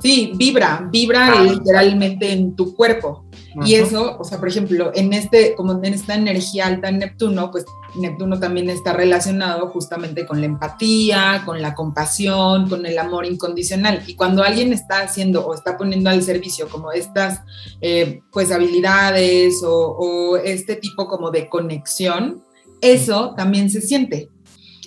[0.00, 1.42] Sí, vibra, vibra ah.
[1.42, 3.24] literalmente en tu cuerpo.
[3.64, 7.52] Y eso, o sea, por ejemplo, en este, como en esta energía alta en Neptuno,
[7.52, 13.26] pues Neptuno también está relacionado justamente con la empatía, con la compasión, con el amor
[13.26, 14.02] incondicional.
[14.08, 17.42] Y cuando alguien está haciendo o está poniendo al servicio como estas,
[17.80, 22.42] eh, pues, habilidades o, o este tipo como de conexión,
[22.80, 24.28] eso también se siente.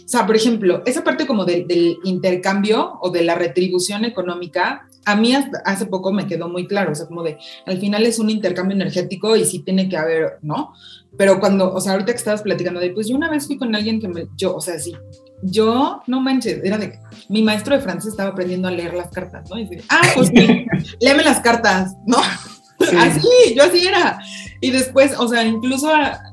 [0.05, 5.15] o sea, por ejemplo, esa parte como del intercambio o de la retribución económica, a
[5.15, 8.29] mí hace poco me quedó muy claro, o sea, como de, al final es un
[8.29, 10.73] intercambio energético y sí tiene que haber, ¿no?
[11.17, 13.73] Pero cuando, o sea, ahorita que estabas platicando de, pues yo una vez fui con
[13.73, 14.93] alguien que me, yo, o sea, sí,
[15.43, 19.49] yo, no manches, era de, mi maestro de francés estaba aprendiendo a leer las cartas,
[19.49, 19.57] ¿no?
[19.57, 20.65] Y dice, ah, pues sí,
[20.99, 22.17] léeme las cartas, ¿no?
[22.99, 24.19] Así, yo así era.
[24.61, 25.91] Y después, o sea, incluso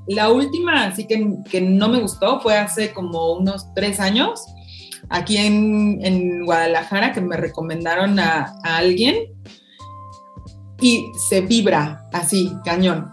[0.09, 4.45] la última, así que, que no me gustó, fue hace como unos tres años,
[5.09, 9.17] aquí en, en Guadalajara, que me recomendaron a, a alguien
[10.81, 13.11] y se vibra así, cañón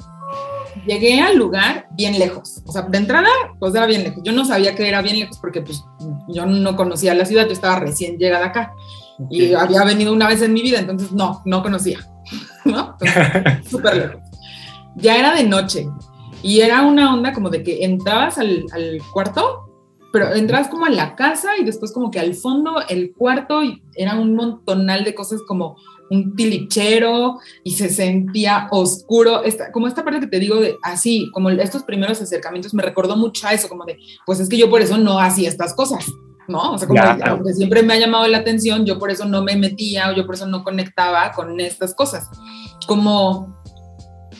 [0.86, 2.62] llegué al lugar bien lejos.
[2.66, 4.22] O sea, de entrada, pues era bien lejos.
[4.24, 5.84] Yo no sabía que era bien lejos porque pues
[6.30, 8.74] yo no conocía la ciudad, yo estaba recién llegada acá.
[9.30, 12.00] Y había venido una vez en mi vida, entonces no, no conocía.
[12.66, 12.98] ¿No?
[13.70, 14.22] Súper lejos.
[14.96, 15.88] Ya era de noche
[16.44, 19.71] y era una onda como de que entrabas al, al cuarto
[20.12, 23.62] pero entrabas como a la casa y después como que al fondo el cuarto
[23.96, 25.78] era un montonal de cosas como
[26.10, 29.44] un tilichero y se sentía oscuro.
[29.44, 33.16] Esta, como esta parte que te digo de así, como estos primeros acercamientos me recordó
[33.16, 36.06] mucho a eso, como de, pues es que yo por eso no hacía estas cosas,
[36.50, 36.74] ¿no?
[36.74, 39.56] O sea, como que siempre me ha llamado la atención, yo por eso no me
[39.56, 42.30] metía o yo por eso no conectaba con estas cosas.
[42.86, 43.61] Como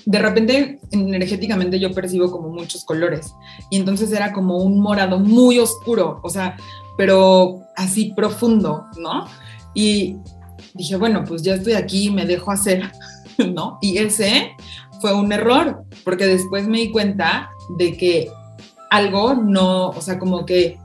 [0.06, 3.34] de repente energéticamente yo percibo como muchos colores
[3.70, 6.58] y entonces era como un morado muy oscuro, o sea,
[6.98, 9.26] pero así profundo, ¿no?
[9.74, 10.18] Y
[10.74, 12.92] dije, bueno, pues ya estoy aquí, me dejo hacer,
[13.54, 13.78] ¿no?
[13.82, 14.52] Y ese
[15.00, 18.32] fue un error, porque después me di cuenta de que
[18.90, 20.78] algo no, o sea, como que,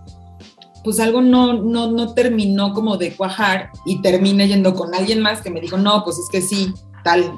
[0.85, 5.43] pues algo no, no, no terminó como de cuajar y terminé yendo con alguien más
[5.43, 7.33] que me dijo, no, pues es que sí, tal.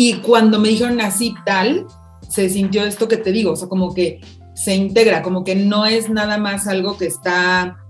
[0.00, 1.84] Y cuando me dijeron así, tal,
[2.28, 4.20] se sintió esto que te digo, o sea, como que
[4.54, 7.84] se integra, como que no es nada más algo que está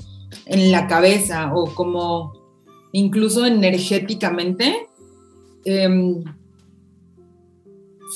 [0.47, 2.33] en la cabeza o como
[2.92, 4.88] incluso energéticamente,
[5.66, 6.25] em,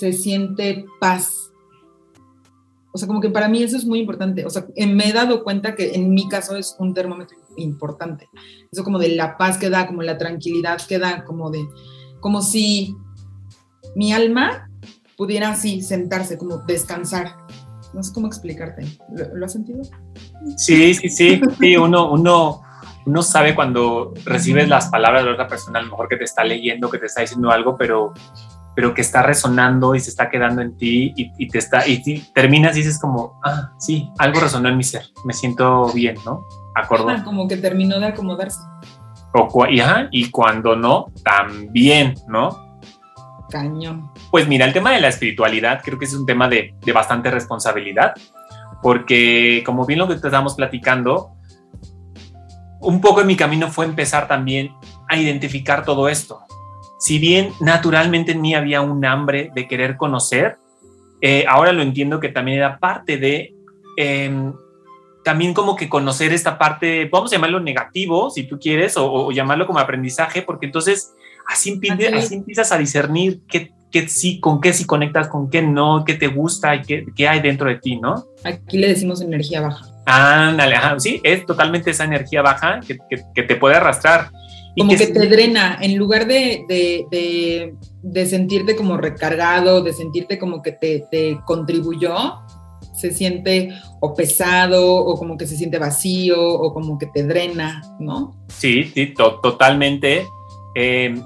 [0.00, 1.52] se siente paz.
[2.94, 4.46] O sea, como que para mí eso es muy importante.
[4.46, 8.30] O sea, me he dado cuenta que en mi caso es un termómetro importante.
[8.70, 11.62] Eso como de la paz que da, como la tranquilidad que da, como de,
[12.20, 12.96] como si
[13.94, 14.68] mi alma
[15.16, 17.36] pudiera así sentarse, como descansar.
[17.92, 18.86] No sé cómo explicarte.
[19.34, 19.82] ¿Lo, has sentido?
[20.56, 21.40] Sí, sí, sí.
[21.60, 22.62] Sí, uno, uno,
[23.04, 26.42] uno sabe cuando recibes las palabras de otra persona, a lo mejor que te está
[26.42, 28.14] leyendo, que te está diciendo algo, pero,
[28.74, 32.74] pero que está resonando y se está quedando en ti y, te está, y, terminas
[32.76, 36.46] y dices como, ah, sí, algo resonó en mi ser, me siento bien, ¿no?
[36.74, 37.08] Acuerdo.
[37.24, 38.60] como que terminó de acomodarse.
[39.34, 42.71] O, y, y cuando no, también, ¿no?
[43.52, 44.10] Cañón.
[44.30, 47.30] Pues mira, el tema de la espiritualidad creo que es un tema de, de bastante
[47.30, 48.14] responsabilidad,
[48.82, 51.36] porque como bien lo que estamos platicando,
[52.80, 54.72] un poco en mi camino fue empezar también
[55.08, 56.40] a identificar todo esto.
[56.98, 60.56] Si bien naturalmente en mí había un hambre de querer conocer,
[61.20, 63.54] eh, ahora lo entiendo que también era parte de
[63.96, 64.52] em,
[65.22, 69.66] también como que conocer esta parte, vamos a llamarlo negativo, si tú quieres, o, llamarlo
[69.66, 71.14] como aprendizaje, porque entonces
[71.52, 71.80] así,
[72.14, 76.14] así empiezas a discernir qué, qué sí, con qué sí conectas, con qué no, qué
[76.14, 78.24] te gusta y qué, qué hay dentro de ti, ¿no?
[78.42, 79.86] Aquí le decimos energía baja.
[80.06, 82.98] Ándale, sí, es totalmente esa energía baja que,
[83.34, 84.30] que, te puede arrastrar.
[84.76, 90.60] como que, te drena, en lugar de, de, de, sentirte como recargado, de sentirte como
[90.60, 92.40] que te, te, contribuyó,
[92.96, 97.82] se siente o pesado o como que se siente vacío o como que te drena,
[98.00, 98.34] ¿no?
[98.48, 100.26] Sí, sí, totalmente.
[100.74, 101.22] Em,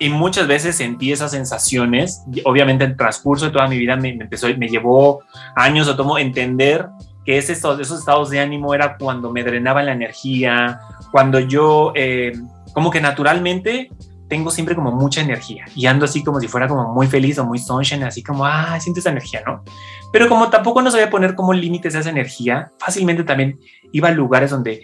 [0.00, 2.24] y muchas veces sentí esas sensaciones.
[2.44, 5.20] Obviamente, el transcurso de toda mi vida me, me empezó, me llevó
[5.54, 6.88] años o tomo entender
[7.24, 10.80] que es esos, esos estados de ánimo era cuando me drenaba la energía,
[11.12, 12.32] cuando yo eh,
[12.72, 13.90] como que naturalmente
[14.26, 17.44] tengo siempre como mucha energía y ando así como si fuera como muy feliz o
[17.44, 19.64] muy sunshine, así como, ah, siento esa energía, ¿no?
[20.12, 23.58] Pero como tampoco no sabía poner como límites a esa energía, fácilmente también
[23.92, 24.82] iba a lugares donde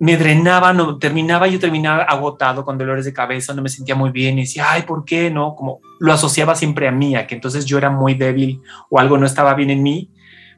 [0.00, 4.10] me drenaba, no, terminaba, yo terminaba agotado con dolores de cabeza, no me sentía muy
[4.10, 5.30] bien y decía, ay, ¿por qué?
[5.30, 8.98] No, como lo asociaba siempre a mí, a que entonces yo era muy débil o
[8.98, 10.10] algo no estaba bien en mí,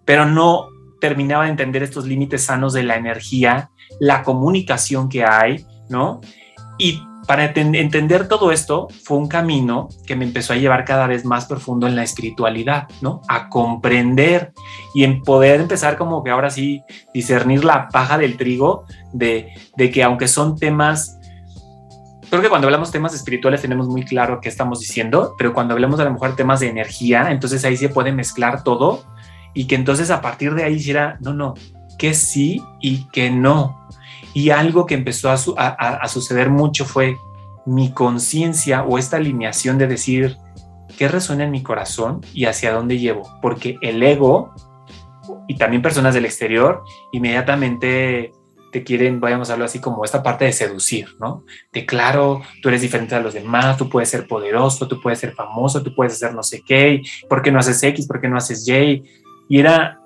[0.05, 0.69] pero no
[1.01, 6.21] terminaba de entender estos límites sanos de la energía, la comunicación que hay, ¿no?
[6.79, 11.25] Y para entender todo esto fue un camino que me empezó a llevar cada vez
[11.25, 13.23] más profundo en la espiritualidad, ¿no?
[13.29, 14.53] A comprender
[14.97, 16.83] y en poder empezar como que ahora sí
[17.15, 21.21] discernir la paja del trigo de, que aunque son temas
[22.29, 26.01] creo que cuando hablamos temas espirituales tenemos muy claro qué estamos diciendo, pero cuando hablamos
[26.01, 29.05] a lo mejor temas de energía, entonces ahí se puede mezclar todo
[29.55, 31.55] y que entonces a partir de ahí hiciera, no, no,
[31.97, 33.87] qué sí y qué no.
[34.35, 37.17] Y algo que empezó a, a suceder mucho fue
[37.67, 40.37] mi conciencia o esta alineación de decir
[40.99, 44.53] qué resuena en mi corazón y hacia dónde llevo, porque el ego
[45.49, 48.33] y también personas del exterior inmediatamente
[48.73, 51.45] te quieren, vayamos a hablar así como esta parte de seducir, ¿no?
[51.73, 55.33] De claro, tú eres diferente a los demás, tú puedes ser poderoso, tú puedes ser
[55.33, 58.07] famoso, tú puedes hacer no sé qué, ¿por qué no haces X?
[58.07, 59.03] ¿Por qué no haces Y?
[59.49, 60.00] Y era,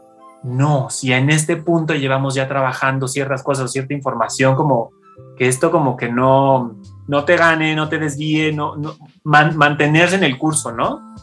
[0.45, 4.91] no, si en este punto llevamos ya trabajando ciertas cosas, cierta información, como
[5.39, 6.77] que esto como que no,
[7.09, 11.15] no te gane, no te desvíe, no, no mantenerse en el curso, ¿no?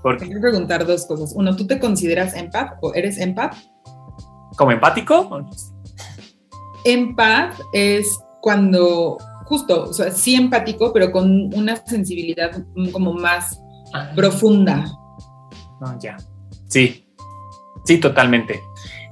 [0.00, 0.26] Porque...
[0.26, 1.32] Quiero preguntar dos cosas.
[1.34, 3.56] Uno, ¿tú te consideras empath o eres empath?
[4.56, 5.44] ¿Como empático?
[6.84, 8.06] Empath es
[8.40, 13.60] cuando, justo, o sea, sí empático, pero con una sensibilidad como más
[13.92, 14.12] ah.
[14.14, 14.84] profunda.
[15.80, 16.16] No, ya.
[16.68, 17.05] Sí,
[17.86, 18.60] sí, totalmente.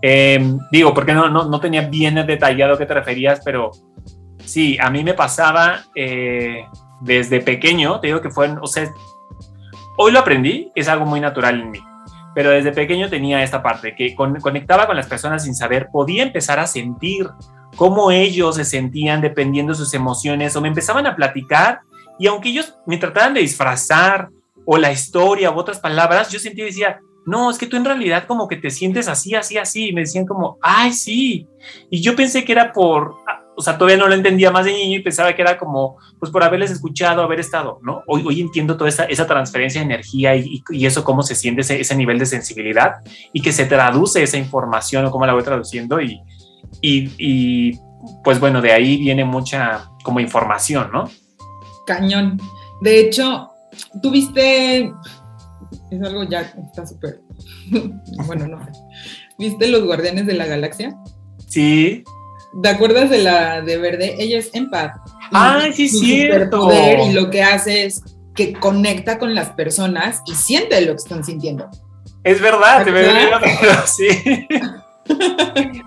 [0.02, 3.70] Em, digo, porque no, no, no, tenía bien detallado a qué te referías, pero
[4.44, 6.66] sí, a mí me pasaba eh,
[7.00, 8.92] desde pequeño, te digo que fue, o sea,
[9.96, 11.80] hoy lo aprendí, es algo muy natural en mí,
[12.34, 16.58] pero desde pequeño tenía esta parte, que conectaba con las personas sin saber, podía empezar
[16.58, 17.26] a sentir
[17.76, 21.80] cómo ellos se sentían dependiendo de sus emociones o me empezaban a platicar
[22.18, 24.28] y aunque ellos me trataban de disfrazar
[24.66, 27.84] o la historia u otras palabras, yo sentía y decía, no, es que tú en
[27.84, 29.88] realidad como que te sientes así, así, así.
[29.88, 31.46] Y me decían como, ay, sí.
[31.90, 33.16] Y yo pensé que era por,
[33.56, 36.30] o sea, todavía no lo entendía más de niño y pensaba que era como, pues
[36.30, 38.02] por haberles escuchado, haber estado, ¿no?
[38.06, 41.62] Hoy, hoy entiendo toda esa, esa transferencia de energía y, y, eso, cómo se siente
[41.62, 42.96] ese, ese, nivel de sensibilidad
[43.32, 46.20] y que se traduce esa información o cómo la voy traduciendo y,
[46.82, 47.78] y,
[48.22, 51.08] pues bueno, de ahí viene mucha como información, ¿no?
[51.87, 52.40] Cañón.
[52.80, 53.50] De hecho,
[54.02, 54.92] tuviste,
[55.96, 57.20] es algo ya, está súper,
[58.26, 58.59] bueno, no.
[59.38, 60.96] ¿Viste Los Guardianes de la Galaxia?
[61.48, 62.04] Sí.
[62.62, 64.14] ¿Te acuerdas de la de Verde?
[64.18, 64.96] Ella es empath.
[65.33, 66.70] Ah, sí, cierto.
[67.09, 68.02] Y lo que hace es
[68.35, 71.68] que conecta con las personas y siente lo que están sintiendo.
[72.22, 73.04] Es verdad, te me
[73.87, 74.09] sí.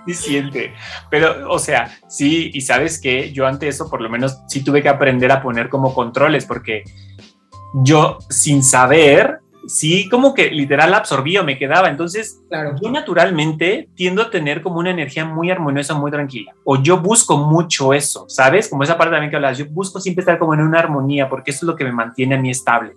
[0.05, 0.73] sí siente.
[1.09, 4.81] Pero, o sea, sí, y sabes que yo ante eso por lo menos sí tuve
[4.81, 6.83] que aprender a poner como controles, porque
[7.73, 11.89] yo sin saber, sí, como que literal absorbía o me quedaba.
[11.89, 12.75] Entonces, claro.
[12.81, 16.53] yo naturalmente tiendo a tener como una energía muy armoniosa, muy tranquila.
[16.63, 18.69] O yo busco mucho eso, ¿sabes?
[18.69, 21.51] Como esa parte también que hablas, yo busco siempre estar como en una armonía, porque
[21.51, 22.95] eso es lo que me mantiene a mí estable.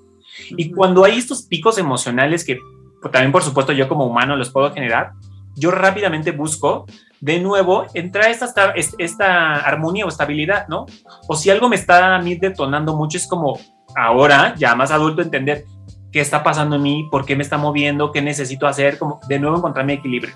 [0.57, 2.59] Y cuando hay estos picos emocionales que
[3.01, 5.13] pues, también, por supuesto, yo como humano los puedo generar,
[5.57, 6.87] yo rápidamente busco
[7.21, 10.87] de nuevo entrar esta, esta armonía o estabilidad, ¿no?
[11.27, 13.59] O si algo me está a mí detonando mucho, es como
[13.97, 15.65] ahora, ya más adulto, entender
[16.12, 19.38] qué está pasando en mí, por qué me está moviendo, qué necesito hacer, como de
[19.38, 20.35] nuevo encontrar mi equilibrio.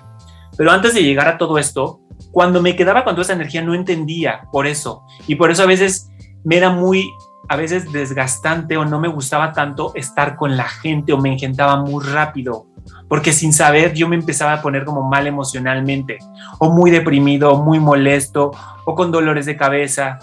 [0.57, 1.99] Pero antes de llegar a todo esto,
[2.31, 5.03] cuando me quedaba con toda esa energía no entendía por eso.
[5.27, 6.09] Y por eso a veces
[6.43, 7.09] me era muy,
[7.49, 11.77] a veces desgastante o no me gustaba tanto estar con la gente o me engentaba
[11.77, 12.67] muy rápido.
[13.09, 16.19] Porque sin saber yo me empezaba a poner como mal emocionalmente,
[16.59, 18.51] o muy deprimido, o muy molesto,
[18.85, 20.19] o con dolores de cabeza.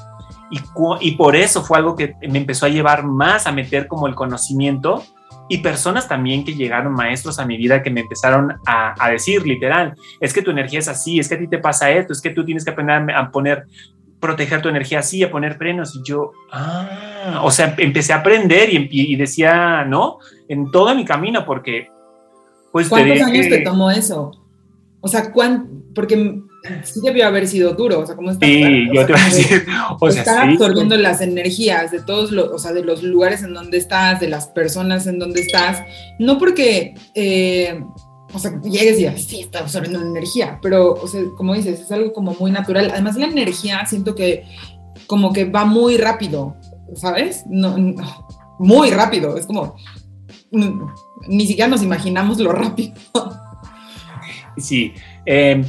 [0.50, 0.60] Y,
[1.00, 4.14] y por eso fue algo que me empezó a llevar más a meter como el
[4.14, 5.02] conocimiento
[5.48, 9.94] y personas también que llegaron maestros a mi vida que me empezaron a, decir literal,
[10.20, 12.30] es que tu energía es así, es que a ti te pasa esto, es que
[12.30, 13.66] tú tienes que aprender a poner,
[14.20, 15.94] proteger tu energía así, a poner frenos.
[15.96, 21.44] Y yo, ah, o sea, empecé a aprender y, decía, no, en todo mi camino,
[21.44, 21.88] porque...
[22.70, 24.30] Pues, ¿Cuántos años te tomó eso?
[25.00, 26.42] O sea, ¿cuán, porque
[26.84, 28.46] sí debió haber sido duro, o sea, ¿cómo está?
[28.46, 29.66] Sí, yo te voy a decir,
[30.00, 33.54] o sea, estar absorbiendo las energías de todos los, o sea, de los lugares en
[33.54, 35.82] donde estás, de las personas en donde estás,
[36.18, 37.82] no porque, eh,
[38.32, 41.92] o sea, llegues y digas, sí, está absorbiendo energía, pero, o sea, como dices, es
[41.92, 42.90] algo como muy natural.
[42.92, 44.44] Además, la energía siento que
[45.06, 46.56] como que va muy rápido,
[46.94, 47.44] ¿sabes?
[47.46, 47.76] No,
[48.58, 49.76] muy rápido, es como,
[50.50, 52.94] ni siquiera nos imaginamos lo rápido.
[54.58, 54.92] Sí,
[55.24, 55.64] eh,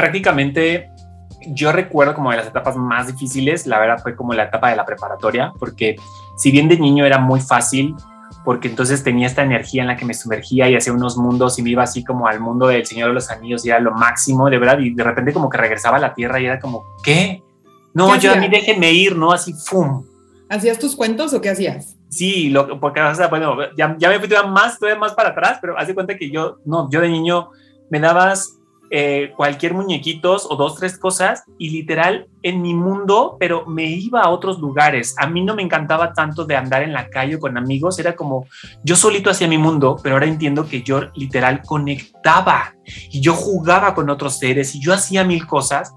[0.00, 0.90] prácticamente
[1.46, 4.76] yo recuerdo como de las etapas más difíciles, la verdad fue como la etapa de
[4.76, 5.96] la preparatoria, porque
[6.38, 7.94] si bien de niño era muy fácil,
[8.42, 11.62] porque entonces tenía esta energía en la que me sumergía y hacía unos mundos y
[11.62, 14.48] me iba así como al mundo del Señor de los Anillos y era lo máximo,
[14.48, 17.42] de verdad, y de repente como que regresaba a la Tierra y era como, ¿qué?
[17.92, 19.32] No, yo a mí déjenme ir, ¿no?
[19.32, 20.02] Así, ¡fum!
[20.48, 21.98] ¿Hacías tus cuentos o qué hacías?
[22.08, 25.28] Sí, lo, porque, o sea, bueno, ya, ya me fui todavía más, todavía más para
[25.30, 27.50] atrás, pero hace cuenta que yo, no, yo de niño
[27.90, 28.59] me dabas
[28.92, 34.20] eh, cualquier muñequitos o dos, tres cosas y literal en mi mundo, pero me iba
[34.20, 35.14] a otros lugares.
[35.18, 38.46] A mí no me encantaba tanto de andar en la calle con amigos, era como
[38.82, 42.74] yo solito hacía mi mundo, pero ahora entiendo que yo literal conectaba
[43.10, 45.94] y yo jugaba con otros seres y yo hacía mil cosas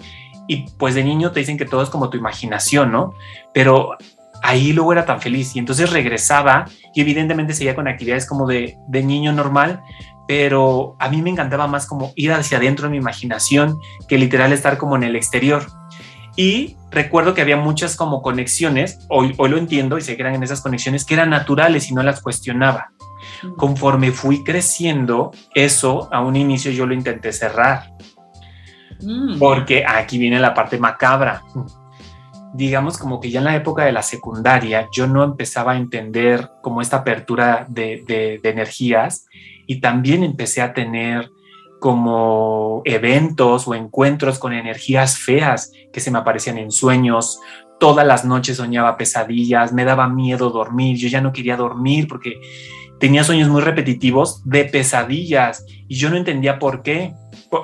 [0.48, 3.16] y pues de niño te dicen que todo es como tu imaginación, ¿no?
[3.54, 3.98] Pero
[4.44, 8.78] ahí luego era tan feliz y entonces regresaba y evidentemente seguía con actividades como de,
[8.88, 9.82] de niño normal,
[10.28, 14.54] pero a mí me encantaba más como ir hacia adentro de mi imaginación que literal
[14.54, 15.68] estar como en el exterior.
[16.36, 20.36] Y recuerdo que había muchas como conexiones, hoy, hoy lo entiendo y sé que eran
[20.36, 22.92] en esas conexiones que eran naturales y no las cuestionaba.
[23.44, 23.54] Mm.
[23.56, 27.92] Conforme fui creciendo, eso a un inicio yo lo intenté cerrar.
[29.02, 29.38] Mm.
[29.38, 31.44] Porque aquí viene la parte macabra.
[32.54, 36.50] Digamos como que ya en la época de la secundaria yo no empezaba a entender
[36.62, 39.26] como esta apertura de, de, de energías
[39.68, 41.30] y también empecé a tener
[41.84, 47.41] como eventos o encuentros con energías feas que se me aparecían en sueños.
[47.78, 52.39] Todas las noches soñaba pesadillas, me daba miedo dormir, yo ya no quería dormir porque
[53.01, 57.14] tenía sueños muy repetitivos de pesadillas y yo no entendía por qué.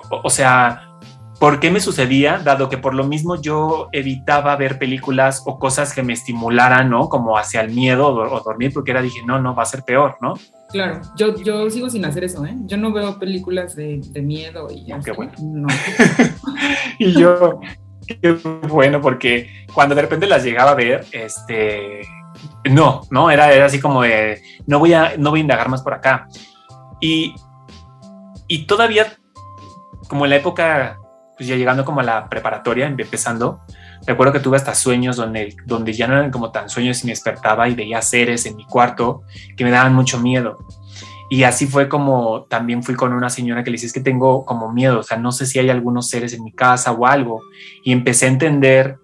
[0.09, 0.99] O, sea,
[1.39, 2.39] ¿por qué me sucedía?
[2.39, 7.07] Dado que por lo mismo yo evitaba ver películas o cosas que me estimularan, ¿no?
[7.07, 9.83] Como hacia el miedo o, o dormir, porque era dije, no, no, va a ser
[9.83, 10.33] peor, ¿no?
[10.71, 12.55] Claro, yo, yo sigo sin hacer eso, ¿eh?
[12.65, 14.99] Yo no veo películas de, miedo y ya.
[14.99, 15.33] Qué bueno.
[16.99, 17.59] y yo,
[18.05, 18.31] qué
[18.67, 22.01] bueno, porque cuando de repente las llegaba a ver, este,
[22.69, 25.81] no, no, era, era así como de, no voy a, no voy a indagar más
[25.81, 26.27] por acá.
[27.01, 27.33] Y,
[28.47, 29.17] y todavía,
[30.07, 30.99] como en la época,
[31.35, 33.61] pues ya llegando como a la preparatoria, empezando,
[34.05, 37.11] Recuerdo que tuve hasta sueños donde, donde ya no eran como tan sueños y me
[37.11, 39.23] despertaba y veía seres en mi cuarto
[39.55, 40.57] que me daban mucho miedo.
[41.29, 44.45] Y así fue como también fui con una señora que le dice es que tengo
[44.45, 47.43] como miedo, o sea, no sé si hay algunos seres en mi casa o algo.
[47.83, 48.97] Y empecé a entender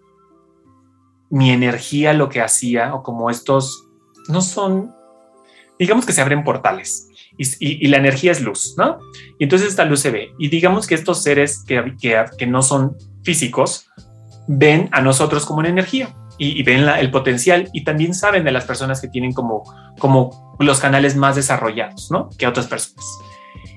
[1.29, 3.87] mi energía, lo que hacía, o como estos
[4.27, 4.91] no son,
[5.77, 7.09] digamos que se abren portales.
[7.37, 8.97] Y, la energía es luz, ¿no?
[9.37, 10.33] Y entonces esta luz se ve.
[10.39, 13.87] Y digamos que estos seres que, que, que no son físicos
[14.47, 18.65] ven a nosotros como una energía y, ven el potencial y también saben de las
[18.65, 19.63] personas que tienen como,
[19.99, 22.29] como los canales más desarrollados, ¿no?
[22.37, 23.05] Que otras personas.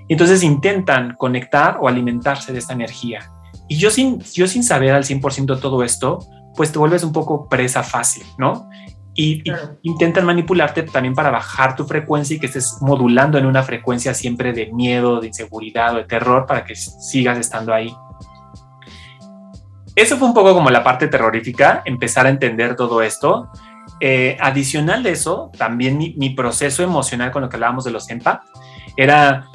[0.08, 3.30] entonces intentan conectar o alimentarse de esta energía.
[3.68, 6.18] Y yo sin, yo sin saber al 100% todo esto,
[6.56, 8.68] pues te vuelves un poco presa fácil, ¿no?
[9.14, 9.52] Y, y,
[9.82, 14.52] intentan manipularte también para bajar tu frecuencia y que estés modulando en una frecuencia siempre
[14.52, 17.94] de miedo, de inseguridad o de terror para que sigas estando ahí
[19.98, 23.50] eso fue un poco como la parte terrorífica, empezar a entender todo esto.
[24.00, 28.42] Eh, adicional de eso, también mi, proceso emocional con lo que hablábamos de los empath
[28.96, 29.46] era,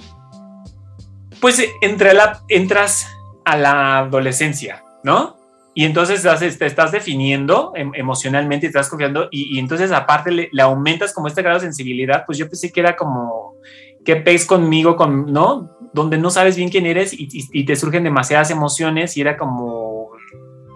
[1.39, 3.07] pues entre la, entras
[3.45, 5.37] a la adolescencia, ¿no?
[5.75, 6.21] Y entonces
[6.59, 11.27] te estás definiendo em, emocionalmente y te estás confiando y, entonces aparte le, aumentas como
[11.27, 13.55] este grado de sensibilidad, pues yo pensé que era como,
[14.03, 14.97] ¿qué pez conmigo?
[14.97, 15.77] Con, ¿No?
[15.93, 19.82] Donde no sabes bien quién eres y te surgen demasiadas emociones y era como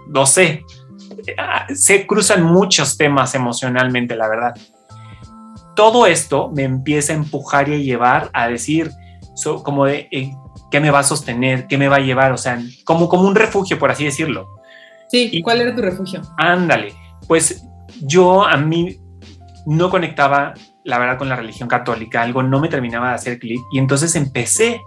[0.09, 0.63] no sé,
[1.73, 4.53] se cruzan muchos temas emocionalmente, la verdad.
[5.75, 8.91] Todo esto me empieza a empujar y a llevar a decir,
[9.63, 10.31] como de, eh,
[10.71, 11.67] ¿qué me va a sostener?
[11.67, 12.31] ¿Qué me va a llevar?
[12.31, 14.47] O sea, como, como un refugio, por así decirlo.
[15.09, 16.21] Sí, ¿y cuál era tu refugio?
[16.37, 16.93] Ándale,
[17.27, 17.63] pues
[18.01, 18.99] yo a mí
[19.65, 20.53] no conectaba,
[20.83, 24.15] la verdad, con la religión católica, algo no me terminaba de hacer clic y entonces
[24.15, 24.81] empecé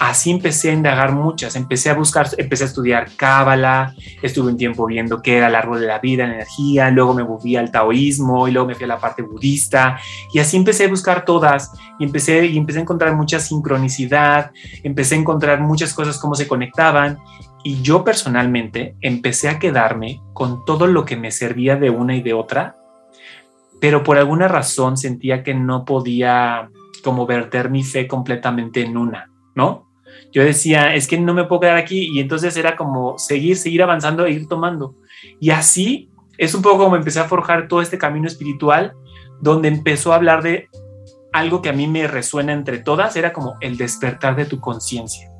[0.00, 4.86] así empecé a indagar muchas, empecé a buscar, empecé a estudiar cábala, estuve un tiempo
[4.86, 8.48] viendo qué era el árbol de la vida, la energía, luego me volví al taoísmo
[8.48, 9.98] y luego me fui a la parte budista.
[10.32, 15.14] Y así empecé a buscar todas y empecé, y empecé a encontrar mucha sincronicidad, empecé
[15.14, 17.18] a encontrar muchas cosas cómo se conectaban.
[17.64, 22.22] Y yo personalmente empecé a quedarme con todo lo que me servía de una y
[22.22, 22.76] de otra,
[23.80, 26.70] pero por alguna razón sentía que no podía
[27.02, 29.88] como verter mi fe completamente en una, ¿no?
[30.32, 33.82] yo decía, es que no me puedo quedar aquí y entonces era como seguir, seguir
[33.82, 34.96] avanzando e ir tomando.
[35.40, 38.94] Y así es un poco como empecé a forjar todo este camino espiritual
[39.40, 40.68] donde empezó a hablar de
[41.32, 45.30] algo que a mí me resuena entre todas, era como el despertar de tu conciencia,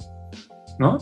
[0.79, 0.99] ¿no?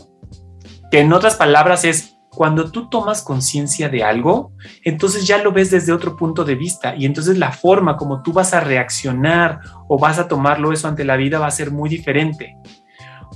[0.91, 4.53] Que en otras palabras es cuando tú tomas conciencia de algo,
[4.83, 8.31] entonces ya lo ves desde otro punto de vista y entonces la forma como tú
[8.31, 11.89] vas a reaccionar o vas a tomarlo eso ante la vida va a ser muy
[11.89, 12.55] diferente.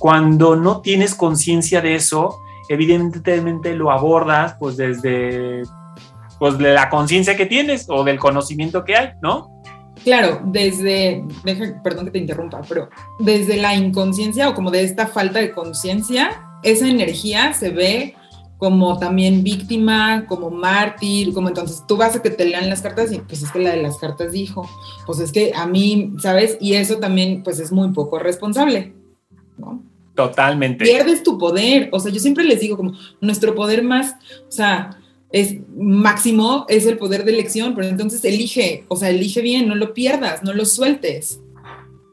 [0.02, 5.62] Cuando no tienes conciencia de eso, evidentemente lo abordas pues desde
[6.40, 9.62] pues de la conciencia que tienes o del conocimiento que hay, ¿no?
[10.02, 11.24] Claro, desde,
[11.84, 12.88] perdón que te interrumpa, pero
[13.20, 18.16] desde la inconsciencia o como de esta falta de conciencia esa energía se ve
[18.58, 23.12] como también víctima, como mártir, como entonces tú vas a que te lean las cartas
[23.12, 24.68] y pues es que la de las cartas dijo,
[25.06, 26.58] pues es que a mí, ¿sabes?
[26.60, 28.96] Y eso también pues es muy poco responsable,
[29.58, 29.91] ¿no?
[30.14, 30.84] Totalmente.
[30.84, 34.14] Pierdes tu poder, o sea, yo siempre les digo como nuestro poder más,
[34.46, 34.98] o sea,
[35.32, 39.74] es máximo es el poder de elección, pero entonces elige, o sea, elige bien, no
[39.74, 41.40] lo pierdas, no lo sueltes.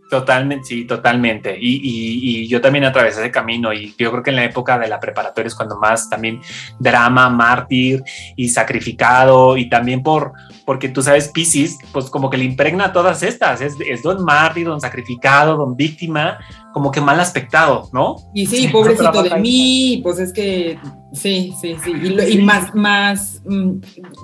[0.09, 1.55] Totalmente, sí, totalmente.
[1.59, 4.87] Y, y, yo también atravesé ese camino y yo creo que en la época de
[4.87, 6.41] la preparatoria es cuando más también
[6.79, 8.01] drama, mártir
[8.35, 10.33] y sacrificado y también por,
[10.65, 14.65] porque tú sabes, Pisces, pues como que le impregna todas estas, es, es don mártir,
[14.65, 16.39] don sacrificado, don víctima,
[16.73, 18.17] como que mal aspectado, ¿no?
[18.33, 20.77] Y sí, pobrecito de mí, pues es que
[21.13, 21.93] sí, sí, sí.
[22.29, 23.79] Y, más, más, mm,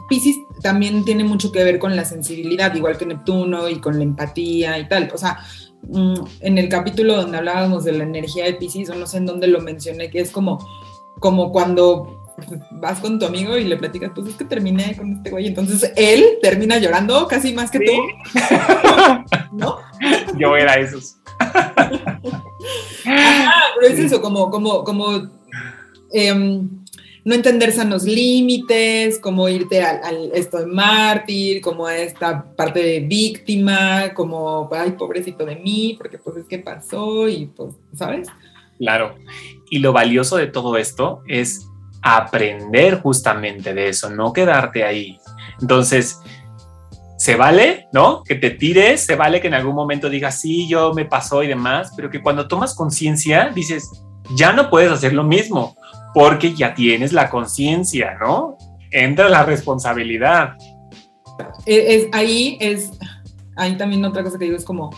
[0.10, 4.04] Pisces también tiene mucho que ver con la sensibilidad, igual que Neptuno y con la
[4.04, 5.10] empatía y tal.
[5.14, 5.39] O sea,
[5.89, 9.26] Mm, en el capítulo donde hablábamos de la energía de Pisces, o no sé en
[9.26, 10.68] dónde lo mencioné, que es como,
[11.20, 12.24] como cuando
[12.72, 15.93] vas con tu amigo y le platicas, pues es que terminé con este güey, entonces
[15.96, 17.93] él termina llorando casi más que tú,
[19.54, 19.78] ¿no?
[20.38, 21.18] Yo era esos.
[23.76, 25.30] Pero es eso, como, como, como
[26.12, 26.70] em,
[27.24, 33.00] no entender sanos límites, como irte al, esto de mártir, como a esta parte de
[33.00, 38.28] víctima, como, ay, pobrecito de mí, porque pues es que pasó y pues, ¿sabes?
[38.78, 39.16] Claro.
[39.70, 41.68] Y lo valioso de todo esto es
[42.04, 45.18] aprender justamente de eso, no quedarte ahí.
[45.60, 46.20] Entonces,
[47.26, 48.23] se vale, ¿no?
[48.23, 51.47] Que te tires, se vale que en algún momento digas, sí, yo me pasó y
[51.47, 53.89] demás, pero que cuando tomas conciencia dices,
[54.36, 55.76] ya no puedes hacer lo mismo
[56.13, 58.59] porque ya tienes la conciencia, ¿no?
[58.91, 60.53] Entra la responsabilidad.
[61.65, 62.91] Es, ahí es,
[63.55, 64.91] ahí también otra cosa que digo es como,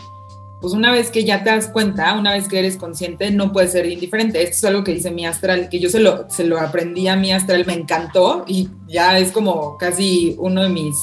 [0.60, 3.72] pues una vez que ya te das cuenta, una vez que eres consciente, no puedes
[3.72, 4.42] ser indiferente.
[4.42, 7.16] Esto es algo que dice mi astral, que yo se lo, se lo aprendí a
[7.16, 10.94] mi astral, me encantó y ya es como casi uno de mis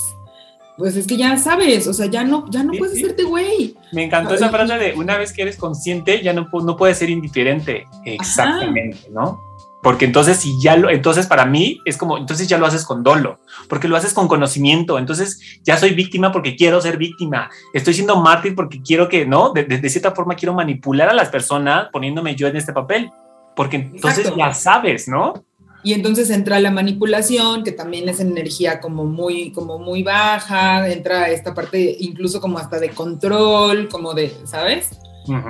[0.78, 3.76] pues es que ya sabes, o sea, ya no, ya no puedes hacerte güey.
[3.94, 7.10] Me encantó esa frase de una vez que eres consciente, ya no, no puedes ser
[7.10, 7.88] indiferente.
[8.06, 9.40] Exactamente, ¿no?
[9.86, 13.04] porque entonces si ya lo, entonces para mí es como, entonces ya lo haces con
[13.04, 13.38] dolo,
[13.70, 18.20] porque lo haces con conocimiento, entonces ya soy víctima porque quiero ser víctima, estoy siendo
[18.20, 19.54] mártir porque quiero que, ¿no?
[19.54, 23.12] De, cierta forma quiero manipular a las personas poniéndome yo en este papel,
[23.56, 25.46] porque entonces ya sabes, ¿no?
[25.86, 31.30] Y entonces entra la manipulación, que también es energía como muy, como muy baja, entra
[31.30, 35.00] esta parte incluso como hasta de control, como de, ¿sabes?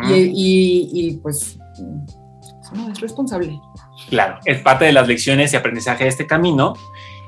[0.10, 1.58] y, y, pues,
[2.74, 3.58] no, es responsable.
[4.10, 6.74] Claro, es parte de las lecciones y aprendizaje de este camino.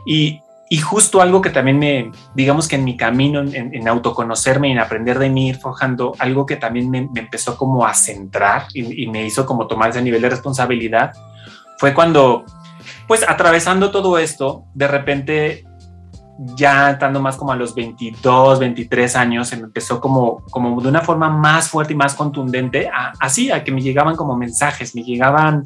[0.06, 4.72] Y, y justo algo que también me, digamos que en mi camino, en, autoconocerme y
[4.74, 9.04] en aprender de mí, ir forjando, algo que también me, empezó como a centrar y,
[9.04, 11.14] y, me hizo como tomar ese nivel de responsabilidad,
[11.78, 12.44] fue cuando,
[13.08, 15.66] pues atravesando todo esto, de repente
[16.56, 21.30] ya estando más como a los 22, 23 años, empezó como, como de una forma
[21.30, 22.90] más fuerte y más contundente,
[23.20, 25.64] así, a que me llegaban como mensajes, me llegaban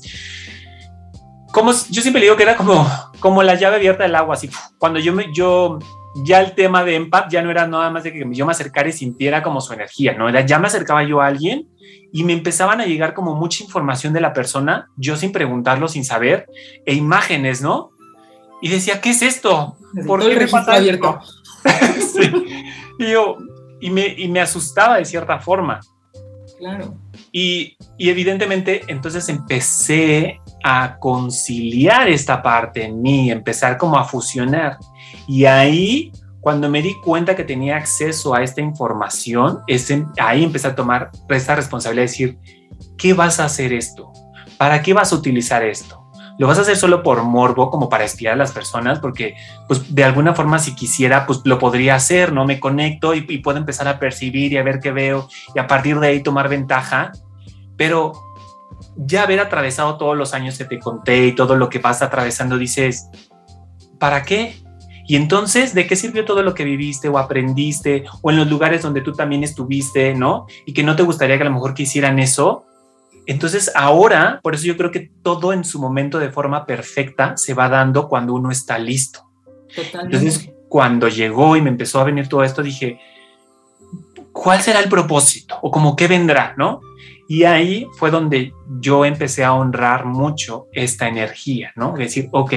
[1.52, 2.88] como yo siempre digo que era como,
[3.20, 5.80] como la llave abierta del agua, así cuando yo me, yo
[6.16, 8.90] ya el tema de empath ya no era nada más de que yo me acercara
[8.90, 11.68] y sintiera como su energía, no era ya me acercaba yo a alguien
[12.12, 16.04] y me empezaban a llegar como mucha información de la persona, yo sin preguntarlo, sin
[16.04, 16.48] saber,
[16.86, 17.92] e imágenes, ¿no?
[18.62, 19.78] Y decía, ¿qué es esto?
[20.06, 21.20] ¿Por qué me abierto?
[23.00, 23.38] y yo,
[23.80, 25.80] y me, y me asustaba de cierta forma.
[26.60, 26.96] Claro.
[27.32, 34.78] Y, y, evidentemente entonces empecé a conciliar esta parte en mí, empezar como a fusionar.
[35.28, 40.68] Y ahí, cuando me di cuenta que tenía acceso a esta información, es ahí empecé
[40.68, 42.40] a tomar esta responsabilidad de decir,
[42.98, 44.12] ¿qué vas a hacer esto?
[44.58, 46.02] ¿Para qué vas a utilizar esto?
[46.38, 49.00] ¿Lo vas a hacer solo por morbo, como para espiar a las personas?
[49.00, 49.36] Porque,
[49.68, 52.46] pues, de alguna forma, si quisiera, pues lo podría hacer, ¿no?
[52.46, 55.68] Me conecto y, y puedo empezar a percibir y a ver qué veo y a
[55.68, 57.12] partir de ahí tomar ventaja.
[57.78, 58.14] Pero
[58.96, 62.58] ya haber atravesado todos los años que te conté y todo lo que vas atravesando,
[62.58, 63.10] dices,
[64.00, 64.56] ¿para qué?
[65.08, 68.82] Y entonces, ¿de qué sirvió todo lo que viviste o aprendiste o en los lugares
[68.82, 70.46] donde tú también estuviste, ¿no?
[70.66, 72.66] Y que no te gustaría que a lo mejor quisieran eso.
[73.26, 77.54] Entonces, ahora, por eso yo creo que todo en su momento de forma perfecta se
[77.54, 79.30] va dando cuando uno está listo.
[79.76, 80.18] Totalmente.
[80.18, 83.00] Entonces, cuando llegó y me empezó a venir todo esto, dije,
[84.32, 85.58] ¿cuál será el propósito?
[85.62, 86.82] O como qué vendrá, ¿no?
[87.28, 91.94] Y ahí fue donde yo empecé a honrar mucho esta energía, ¿no?
[91.94, 92.54] Decir, ok,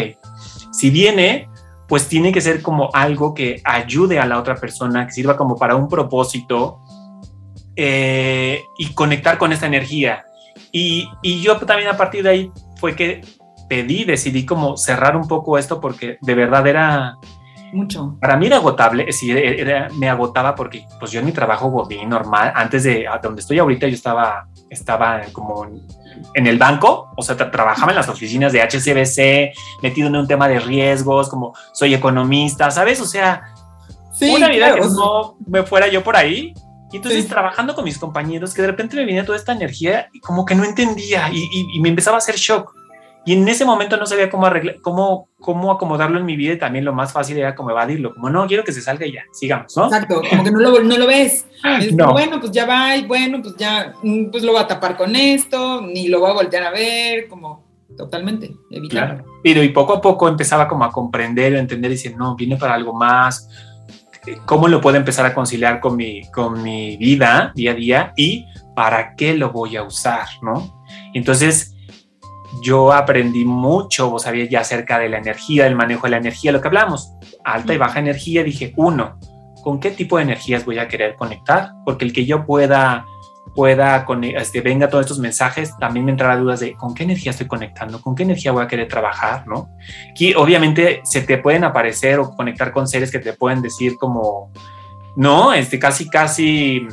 [0.72, 1.48] si viene,
[1.88, 5.56] pues tiene que ser como algo que ayude a la otra persona, que sirva como
[5.56, 6.80] para un propósito
[7.76, 10.24] eh, y conectar con esta energía.
[10.72, 13.20] Y, y, yo también a partir de ahí fue que
[13.68, 17.16] pedí, decidí como cerrar un poco esto porque de verdad era...
[17.72, 18.16] Mucho.
[18.20, 19.34] Para mí era agotable, sí,
[19.98, 23.88] me agotaba porque pues yo en mi trabajo godín normal, antes de donde estoy ahorita
[23.88, 25.66] yo estaba, estaba como
[26.34, 30.48] en el banco, o sea, trabajaba en las oficinas de HCBC, metido en un tema
[30.48, 33.00] de riesgos, como soy economista, ¿sabes?
[33.00, 33.42] O sea,
[34.20, 36.54] una vida que no me fuera yo por ahí.
[36.92, 40.20] Y entonces trabajando con mis compañeros, que de repente me venía toda esta energía y
[40.20, 42.72] como que no entendía y, y me empezaba a hacer shock.
[43.26, 46.58] Y en ese momento no sabía cómo, arreglar, cómo, cómo acomodarlo en mi vida y
[46.58, 49.22] también lo más fácil era como evadirlo, como no, quiero que se salga y ya,
[49.32, 49.86] sigamos, ¿no?
[49.86, 51.46] Exacto, como que no lo, no lo ves.
[51.92, 52.12] no.
[52.12, 55.16] Bueno, pues ya va y bueno, pues ya, mm, pues lo va a tapar con
[55.16, 57.64] esto, ni lo va a voltear a ver, como
[57.96, 59.16] totalmente, evitar.
[59.16, 59.24] Claro.
[59.42, 62.56] Pero y poco a poco empezaba como a comprender, a entender y decir, no, viene
[62.56, 63.48] para algo más,
[64.46, 68.46] cómo lo puedo empezar a conciliar con mi, con mi vida día a día y
[68.74, 70.82] para qué lo voy a usar, ¿no?
[71.14, 71.73] Entonces,
[72.62, 76.52] yo aprendí mucho, vos sabías ya acerca de la energía, del manejo de la energía,
[76.52, 79.18] lo que hablamos, alta y baja energía, dije, uno,
[79.62, 81.72] ¿con qué tipo de energías voy a querer conectar?
[81.84, 83.04] Porque el que yo pueda,
[83.54, 87.46] pueda, este, venga todos estos mensajes, también me entrará dudas de con qué energía estoy
[87.46, 89.70] conectando, con qué energía voy a querer trabajar, ¿no?
[90.10, 94.50] Aquí obviamente se te pueden aparecer o conectar con seres que te pueden decir como,
[95.16, 96.86] no, este, casi, casi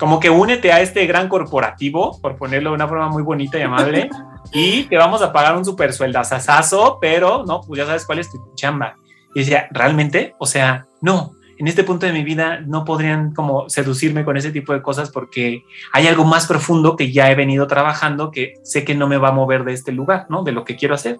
[0.00, 3.62] como que únete a este gran corporativo, por ponerlo de una forma muy bonita y
[3.62, 4.08] amable,
[4.52, 8.30] y te vamos a pagar un super sueldazazazo, pero no, pues ya sabes cuál es
[8.30, 8.96] tu chamba.
[9.34, 10.34] Y decía, ¿realmente?
[10.38, 14.50] O sea, no, en este punto de mi vida no podrían como seducirme con ese
[14.50, 18.82] tipo de cosas porque hay algo más profundo que ya he venido trabajando que sé
[18.82, 20.42] que no me va a mover de este lugar, ¿no?
[20.42, 21.18] De lo que quiero hacer.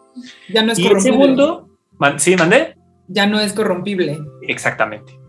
[0.48, 1.68] Ya no es y el segundo,
[2.16, 2.74] ¿sí, mandé?
[3.08, 4.18] Ya no es corrompible.
[4.48, 5.20] Exactamente.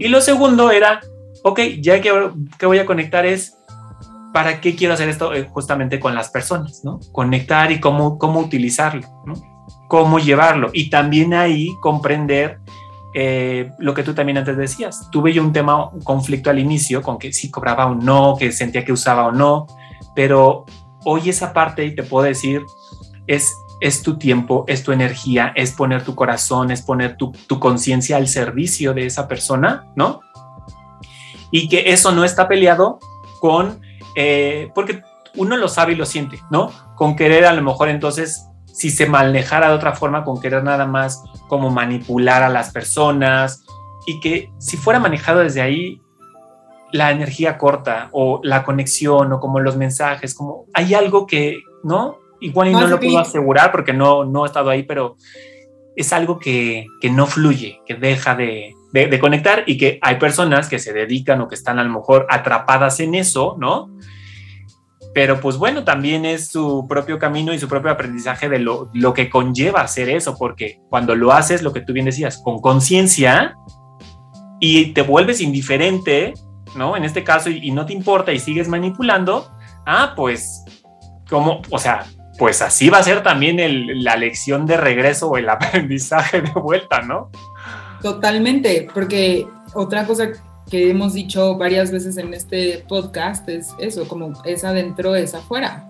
[0.00, 1.00] Y lo segundo era,
[1.44, 3.56] ok, ya que, que voy a conectar es
[4.32, 6.82] ¿para qué quiero hacer esto eh, justamente con las personas?
[6.84, 7.00] ¿no?
[7.12, 9.34] Conectar y cómo, cómo utilizarlo, ¿no?
[9.88, 10.70] cómo llevarlo.
[10.72, 12.60] Y también ahí comprender
[13.12, 15.08] eh, lo que tú también antes decías.
[15.10, 18.52] Tuve yo un tema, un conflicto al inicio con que si cobraba o no, que
[18.52, 19.66] sentía que usaba o no,
[20.14, 20.64] pero
[21.04, 22.62] hoy esa parte, y te puedo decir,
[23.26, 27.58] es, es tu tiempo, es tu energía, es poner tu corazón, es poner tu, tu
[27.58, 30.20] conciencia al servicio de esa persona, ¿no?
[31.50, 32.98] Y que eso no está peleado
[33.40, 33.80] con
[34.14, 35.02] eh, porque
[35.36, 36.70] uno lo sabe y lo siente, ¿no?
[36.96, 40.86] Con querer a lo mejor entonces, si se manejara de otra forma, con querer nada
[40.86, 43.64] más como manipular a las personas
[44.06, 46.00] y que si fuera manejado desde ahí,
[46.92, 52.18] la energía corta o la conexión o como los mensajes, como hay algo que, ¿no?
[52.40, 55.16] Igual y no, lo puedo asegurar porque no, no he estado ahí, pero
[55.94, 60.68] es algo que, que no fluye, que deja de, de, conectar y que hay personas
[60.68, 63.90] que se dedican o que están a lo mejor atrapadas en eso, ¿no?
[65.12, 69.12] Pero pues bueno, también es su propio camino y su propio aprendizaje de lo, lo
[69.12, 73.56] que conlleva hacer eso, porque cuando lo haces, lo que tú bien decías, con conciencia
[74.60, 76.34] y te vuelves indiferente,
[76.76, 76.96] ¿no?
[76.96, 79.50] En este caso, y, no te importa y sigues manipulando,
[79.86, 80.64] ah, pues,
[81.28, 82.04] como, o sea,
[82.38, 83.58] pues así va a ser también
[84.04, 87.30] la lección de regreso o el aprendizaje de vuelta, ¿no?
[88.02, 90.30] Totalmente, porque otra cosa
[90.70, 95.86] que hemos dicho varias veces en este podcast es eso, como es adentro, es afuera.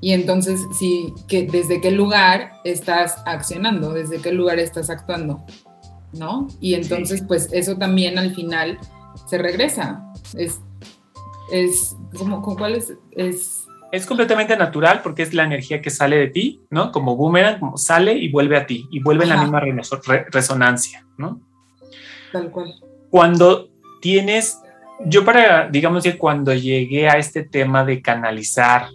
[0.00, 5.44] Y entonces, sí, que desde qué lugar estás accionando, desde qué lugar estás actuando,
[6.12, 6.48] ¿no?
[6.60, 8.78] Y entonces, pues eso también al final
[9.28, 10.04] se regresa.
[10.36, 10.60] Es,
[11.50, 12.92] es como, ¿cuál es?
[13.12, 13.57] Es
[13.90, 16.92] es completamente natural porque es la energía que sale de ti, ¿no?
[16.92, 19.62] Como boomerang, como sale y vuelve a ti y vuelve en la misma
[20.30, 21.40] resonancia, ¿no?
[22.32, 22.74] Tal cual.
[23.10, 23.70] Cuando
[24.00, 24.60] tienes,
[25.06, 28.88] yo para, digamos que cuando llegué a este tema de canalizar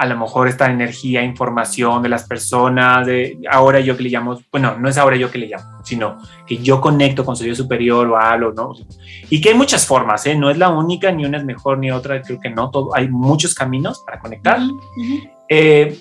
[0.00, 4.40] a lo mejor esta energía, información de las personas, de ahora yo que le llamo,
[4.50, 7.54] bueno, no es ahora yo que le llamo, sino que yo conecto con su yo
[7.54, 8.72] superior o hablo, ¿no?
[9.28, 10.34] Y que hay muchas formas, ¿eh?
[10.34, 13.10] No es la única, ni una es mejor ni otra, creo que no, todo, hay
[13.10, 14.58] muchos caminos para conectar.
[15.50, 16.00] Eh,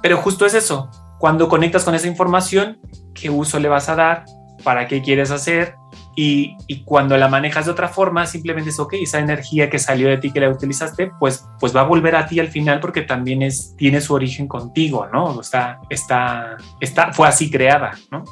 [0.00, 2.78] pero justo es eso, cuando conectas con esa información,
[3.12, 4.24] ¿qué uso le vas a dar?
[4.64, 5.74] ¿Para qué quieres hacer?
[6.18, 6.56] Y,
[6.86, 10.32] cuando la manejas de otra forma, simplemente es, ok, esa energía que salió de ti,
[10.32, 13.76] que la utilizaste, pues, pues va a volver a ti al final porque también es,
[13.76, 15.38] tiene su origen contigo, ¿no?
[15.38, 18.24] Está, está, está, fue así creada, ¿no?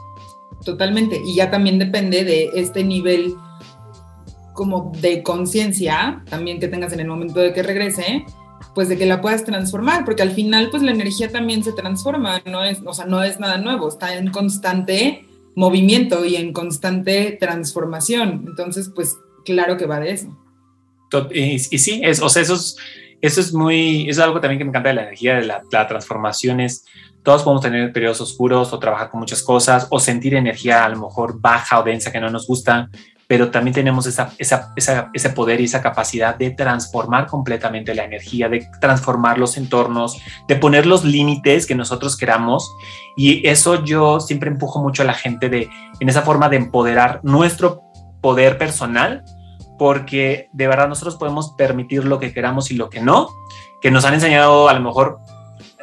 [0.65, 1.21] Totalmente.
[1.27, 3.35] Y ya también depende de este nivel
[4.55, 8.25] como de conciencia, también que tengas en el momento de que regrese,
[8.75, 12.41] pues de que la puedas transformar, porque al final pues la energía también se transforma,
[12.47, 17.37] no es, o sea, no es nada nuevo, está en constante movimiento y en constante
[17.39, 18.45] transformación.
[18.47, 20.37] Entonces, pues claro que va de eso.
[21.31, 22.77] Y, sí, es, o sea, esos,
[23.21, 25.87] eso es muy, es algo también que me encanta de la energía, de la, la
[25.87, 26.85] transformación es,
[27.23, 30.99] todos podemos tener periodos oscuros o trabajar con muchas cosas o sentir energía a lo
[30.99, 32.91] mejor baja o densa que no nos gusta,
[33.29, 38.49] pero también tenemos esa, esa, ese poder y esa capacidad de transformar completamente la energía,
[38.49, 42.71] de transformar los entornos, de poner los límites que nosotros queramos.
[43.17, 45.69] Y eso yo siempre empujo mucho a la gente de,
[46.01, 47.83] en esa forma de empoderar nuestro
[48.21, 49.25] poder personal
[49.79, 53.29] porque de verdad nosotros podemos permitir lo que queramos y lo que no,
[53.81, 55.19] que nos han enseñado a lo mejor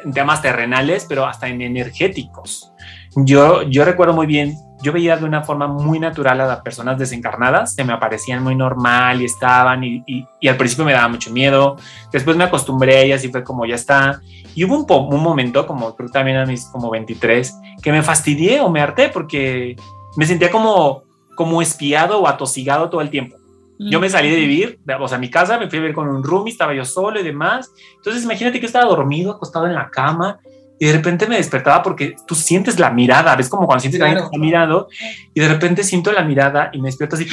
[0.04, 2.72] en temas terrenales, pero hasta en energéticos.
[3.14, 6.98] Yo, yo recuerdo muy bien, yo veía de una forma muy natural a las personas
[6.98, 11.30] desencarnadas, se me aparecían muy normal y estaban, y, y, al principio me daba mucho
[11.30, 11.76] miedo,
[12.12, 14.20] después me acostumbré a ellas y fue como ya está.
[14.54, 18.60] Y hubo un, un momento, como creo también a mis como 23, que me fastidié
[18.60, 19.76] o me harté porque
[20.16, 21.04] me sentía como,
[21.36, 23.36] como espiado o atosigado todo el tiempo.
[23.78, 26.22] Yo me salí de vivir, o sea, mi casa, me fui a vivir con un
[26.22, 27.72] roomie, estaba yo solo y demás.
[27.96, 30.38] Entonces, imagínate que estaba dormido, acostado en la cama,
[30.82, 34.04] y de repente me despertaba porque tú sientes la mirada, ves como cuando sientes que
[34.04, 34.88] alguien está mirando,
[35.32, 37.28] y de repente siento la mirada y me despierto así,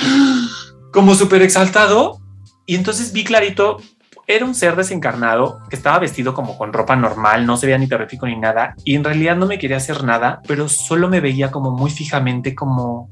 [0.93, 2.19] como súper exaltado.
[2.67, 3.77] Y entonces vi clarito,
[4.27, 7.87] era un ser desencarnado que estaba vestido como con ropa normal, no se veía ni
[7.87, 11.49] terrífico ni nada, y en realidad no me quería hacer nada, pero solo me veía
[11.49, 13.09] como muy fijamente, como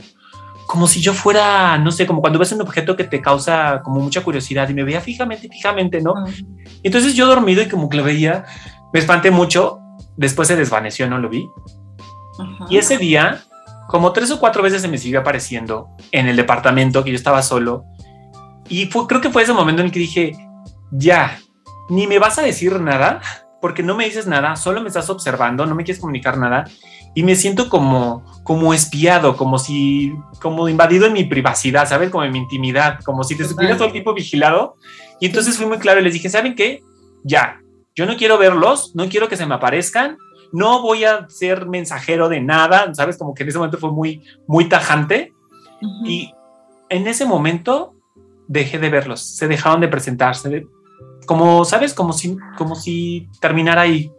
[0.67, 4.01] como si yo fuera, no sé, como cuando ves un objeto que te causa como
[4.01, 6.13] mucha curiosidad y me veía fijamente, fijamente, ¿no?
[6.83, 8.43] Entonces yo dormido y como que lo veía,
[8.91, 9.79] me espanté mucho,
[10.17, 11.49] después se desvaneció, no lo vi.
[12.69, 13.43] Y ese día,
[13.87, 17.41] como tres o cuatro veces se me siguió apareciendo en el departamento que yo estaba
[17.41, 17.85] solo.
[18.67, 20.37] Y fue, creo que fue ese momento en el que dije,
[20.91, 21.39] ya,
[21.89, 23.21] ni me vas a decir nada,
[23.61, 26.65] porque no me dices nada, solo me estás observando, no me quieres comunicar nada
[27.17, 32.11] y me siento como, como espiado, como si, como invadido en mi privacidad, ¿sabes?
[32.11, 34.75] Como en mi intimidad, como si te supieras todo el tiempo vigilado.
[35.19, 36.83] Y entonces fui muy claro y les dije, ¿saben qué?
[37.23, 37.59] Ya,
[37.97, 40.19] yo no quiero verlos, no quiero que se me aparezcan,
[40.53, 43.17] no voy a ser mensajero de nada, ¿sabes?
[43.17, 45.33] Como que en ese momento fue muy, muy tajante.
[46.05, 46.31] Y
[46.89, 47.95] en ese momento
[48.47, 50.67] dejé de verlos, se dejaron de presentarse,
[51.25, 51.95] como, ¿sabes?
[51.95, 54.11] Como si, como si terminara ahí.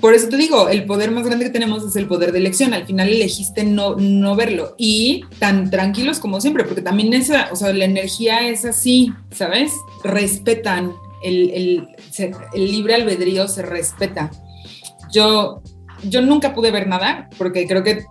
[0.00, 2.74] Por eso te digo, el poder más grande que tenemos es el poder de elección.
[2.74, 7.56] Al final elegiste no, no verlo y tan tranquilos como siempre, porque también esa, o
[7.56, 9.72] sea, la energía es así, ¿sabes?
[10.02, 11.88] Respetan, el, el,
[12.52, 14.30] el libre albedrío se respeta.
[15.12, 15.62] Yo,
[16.04, 18.04] yo nunca pude ver nada porque creo que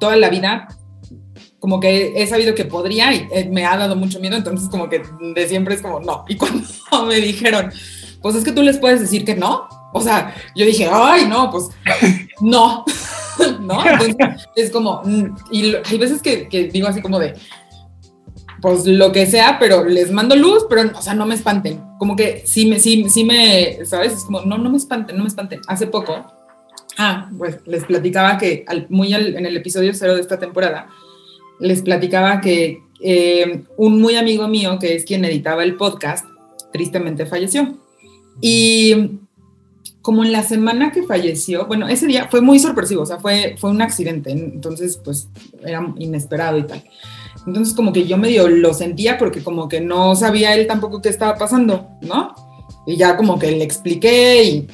[0.00, 0.68] toda la vida
[1.58, 4.88] como que he sabido que podría y eh, me ha dado mucho miedo, entonces como
[4.88, 5.02] que
[5.34, 6.24] de siempre es como no.
[6.28, 6.62] Y cuando
[7.06, 7.72] me dijeron,
[8.22, 11.50] pues es que tú les puedes decir que no, o sea, yo dije, ay, no,
[11.50, 11.68] pues
[12.40, 12.84] no,
[13.60, 13.86] ¿no?
[13.86, 14.16] Entonces
[14.54, 17.34] es como, mm, y hay veces que, digo así como de,
[18.60, 21.80] pues lo que sea, pero les mando luz, pero, o sea, no me espanten.
[21.98, 24.12] Como que sí me, sí, me, ¿sabes?
[24.12, 25.60] Es como, no, no me espanten, no me espanten.
[25.66, 26.26] Hace poco,
[26.96, 30.88] ah, pues les platicaba que muy en el episodio cero de esta temporada,
[31.60, 36.24] les platicaba que eh, un muy amigo mío, que es quien editaba el podcast,
[36.72, 37.78] tristemente falleció.
[38.40, 39.20] Y
[40.02, 43.56] como en la semana que falleció, bueno, ese día fue muy sorpresivo, o sea, fue,
[43.58, 45.28] fue un accidente, entonces pues
[45.64, 46.82] era inesperado y tal.
[47.48, 51.08] Entonces como que yo medio lo sentía porque como que no sabía él tampoco qué
[51.08, 52.34] estaba pasando, ¿no?
[52.86, 54.68] Y ya como que le expliqué y,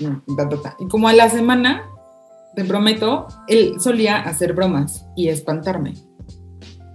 [0.81, 1.89] y como a la semana,
[2.57, 5.95] te prometo, él solía hacer bromas y espantarme.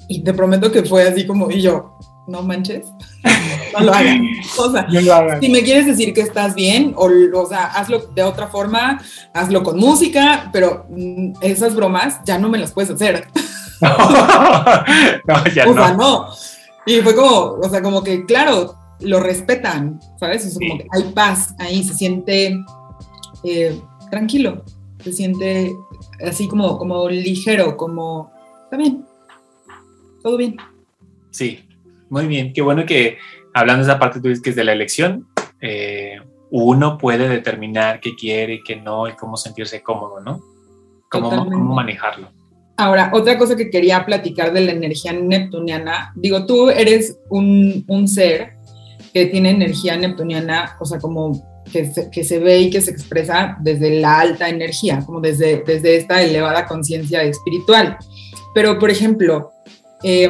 [0.09, 2.87] Y te prometo que fue así como, y yo, no manches,
[3.73, 4.21] no lo hagan.
[4.57, 4.87] O sea,
[5.39, 8.99] si me quieres decir que estás bien, o, o, sea, hazlo de otra forma,
[9.33, 13.27] hazlo con música, pero mm, esas bromas ya no me las puedes hacer.
[15.25, 16.27] no, ya o sea, no.
[16.85, 20.55] Y fue como, o sea, como que, claro, lo respetan, ¿sabes?
[20.55, 22.57] O como que hay paz ahí, se siente
[23.43, 24.63] eh, tranquilo,
[25.03, 25.71] se siente
[26.25, 28.31] así como, como ligero, como,
[28.63, 29.05] está bien,
[30.21, 30.57] todo bien.
[31.31, 31.67] Sí,
[32.09, 33.17] muy bien, qué bueno que
[33.53, 35.27] hablando de esa parte tú dices que es de la elección,
[35.61, 36.17] eh,
[36.51, 40.41] uno puede determinar qué quiere y qué no y cómo sentirse cómodo, ¿no?
[41.09, 42.31] Cómo, cómo, manejarlo.
[42.79, 48.07] Ahora, otra cosa que quería platicar de la energía neptuniana, digo, tú eres un, un
[48.07, 48.53] ser
[49.13, 52.91] que tiene energía neptuniana, o sea, como que se, que se, ve y que se
[52.91, 57.97] expresa desde la alta energía, como desde, desde esta elevada conciencia espiritual.
[58.55, 59.51] Pero, por ejemplo,
[60.01, 60.29] eh,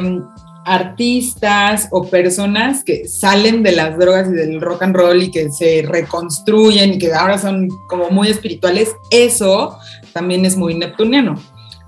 [0.66, 5.52] artistas o personas que salen de las drogas y del rock and roll y que
[5.52, 9.78] se reconstruyen y que ahora son como muy espirituales, eso
[10.14, 11.39] también es muy neptuniano.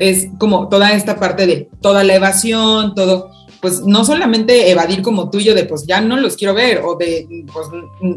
[0.02, 3.30] Es como toda esta parte de toda la evasión, todo.
[3.62, 7.46] pues no solamente evadir como tuyo de pues ya no los quiero ver o de
[7.54, 7.68] pues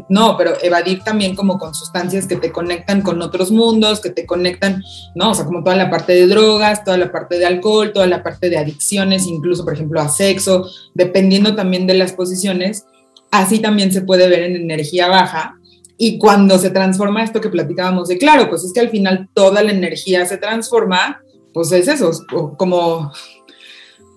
[0.09, 4.25] no, pero evadir también como con sustancias que te conectan con otros mundos, que te
[4.25, 4.83] conectan,
[5.13, 5.31] ¿no?
[5.31, 8.23] O sea, como toda la parte de drogas, toda la parte de alcohol, toda la
[8.23, 12.85] parte de adicciones, incluso por ejemplo a sexo, dependiendo también de las posiciones,
[13.29, 15.59] así también se puede ver en energía baja.
[15.97, 19.63] Y cuando se transforma esto que platicábamos de, claro, pues es que al final toda
[19.63, 21.21] la energía se transforma,
[21.55, 22.11] pues es eso,
[22.57, 23.13] como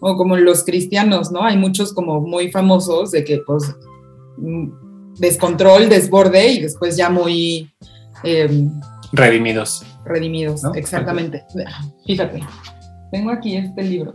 [0.00, 1.44] o como los cristianos, ¿no?
[1.44, 3.76] Hay muchos como muy famosos de que pues
[4.38, 7.72] mm, descontrol, desborde y después ya muy...
[8.24, 8.68] Em,
[9.12, 9.84] redimidos.
[10.04, 11.44] Redimidos, exactamente.
[12.04, 12.42] Fíjate,
[13.12, 14.12] tengo aquí este libro.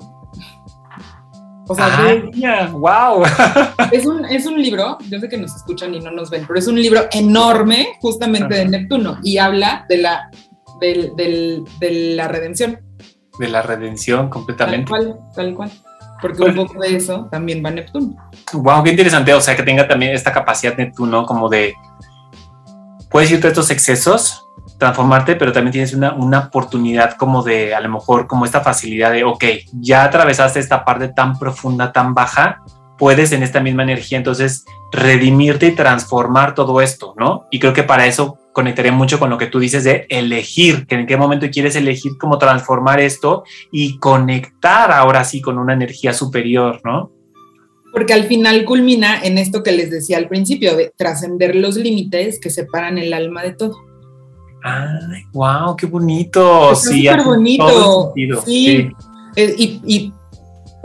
[1.70, 2.30] O sea,
[2.74, 3.24] wow.
[3.94, 6.60] Es un, es un libro, yo sé que nos escuchan y no nos ven, pero
[6.60, 10.30] es un libro enorme justamente de Neptuno y habla de la,
[10.82, 12.82] de la redención
[13.38, 14.92] de la redención completamente.
[14.92, 15.72] Tal cual, tal cual.
[16.22, 18.16] Porque un poco de eso también va Neptuno.
[18.54, 19.34] Wow, qué interesante.
[19.34, 21.74] O sea, que tenga también esta capacidad Neptuno como de.
[23.10, 24.48] Puedes irte a estos excesos,
[24.80, 29.12] transformarte, pero también tienes una, una oportunidad como de, a lo mejor, como esta facilidad
[29.12, 32.64] de, ok, ya atravesaste esta parte tan profunda, tan baja,
[33.04, 37.48] puedes en esta misma energía entonces redimirte y transformar todo esto, ¿no?
[37.52, 40.96] Y creo que para eso conectaré mucho con lo que tú dices de elegir, que
[40.96, 43.44] en qué momento quieres elegir cómo transformar esto
[43.74, 47.12] y conectar ahora sí con una energía superior, ¿no?
[47.92, 52.40] Porque al final culmina en esto que les decía al principio, de trascender los límites
[52.40, 53.76] que separan el alma de todo.
[54.64, 55.76] ¡Ay, wow!
[55.76, 56.74] ¡Qué bonito!
[56.74, 58.14] Sí, súper bonito.
[58.46, 58.90] Sí.
[59.36, 60.14] Eh, y, y,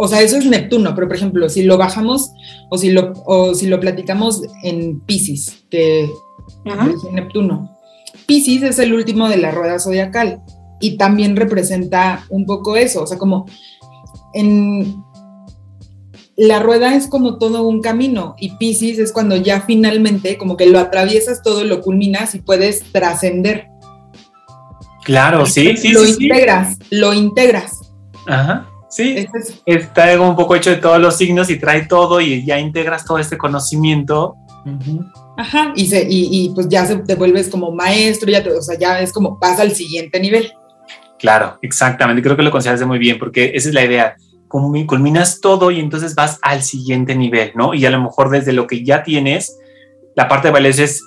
[0.00, 2.30] o sea, eso es Neptuno, pero por ejemplo, si lo bajamos
[2.70, 6.08] o si lo, o si lo platicamos en Pisces, que
[7.12, 7.76] Neptuno.
[8.24, 10.40] Pisces es el último de la rueda zodiacal
[10.80, 13.46] y también representa un poco eso, o sea, como
[14.34, 15.02] en
[16.36, 20.66] la rueda es como todo un camino y Pisces es cuando ya finalmente como que
[20.66, 23.66] lo atraviesas todo, lo culminas y puedes trascender.
[25.02, 27.80] Claro, sí, sí, lo integras, lo integras.
[28.28, 28.68] Ajá.
[28.98, 29.28] Sí,
[29.64, 33.20] está un poco hecho de todos los signos y trae todo y ya integras todo
[33.20, 34.34] este conocimiento.
[35.36, 39.00] Ajá, y, se, y, pues ya se, te vuelves como maestro, ya o sea, ya
[39.00, 40.52] es como pasa al siguiente nivel.
[41.16, 44.16] Claro, exactamente, creo que lo consideraste muy bien, porque esa es la idea,
[44.48, 47.74] culminas todo y entonces vas al siguiente nivel, ¿no?
[47.74, 49.56] Y a lo mejor desde lo que ya tienes,
[50.16, 51.04] la parte de valiosa es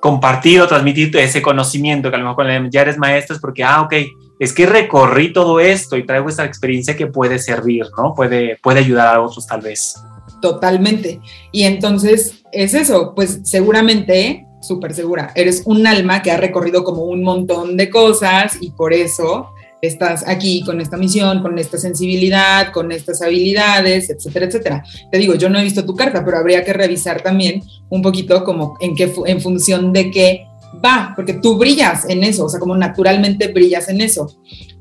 [0.00, 3.82] compartir o transmitir ese conocimiento, que a lo mejor ya eres maestro es porque, ah,
[3.82, 3.96] ok,
[4.42, 8.12] es que recorrí todo esto y traigo esta experiencia que puede servir, ¿no?
[8.12, 9.94] Puede, puede ayudar a otros tal vez.
[10.40, 11.20] Totalmente.
[11.52, 17.04] Y entonces es eso, pues seguramente, súper segura, eres un alma que ha recorrido como
[17.04, 22.72] un montón de cosas y por eso estás aquí con esta misión, con esta sensibilidad,
[22.72, 24.84] con estas habilidades, etcétera, etcétera.
[25.12, 28.42] Te digo, yo no he visto tu carta, pero habría que revisar también un poquito
[28.42, 30.48] como en qué, en función de qué
[30.84, 34.32] va, porque tú brillas en eso, o sea, como naturalmente brillas en eso.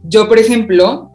[0.03, 1.11] Yo, por ejemplo,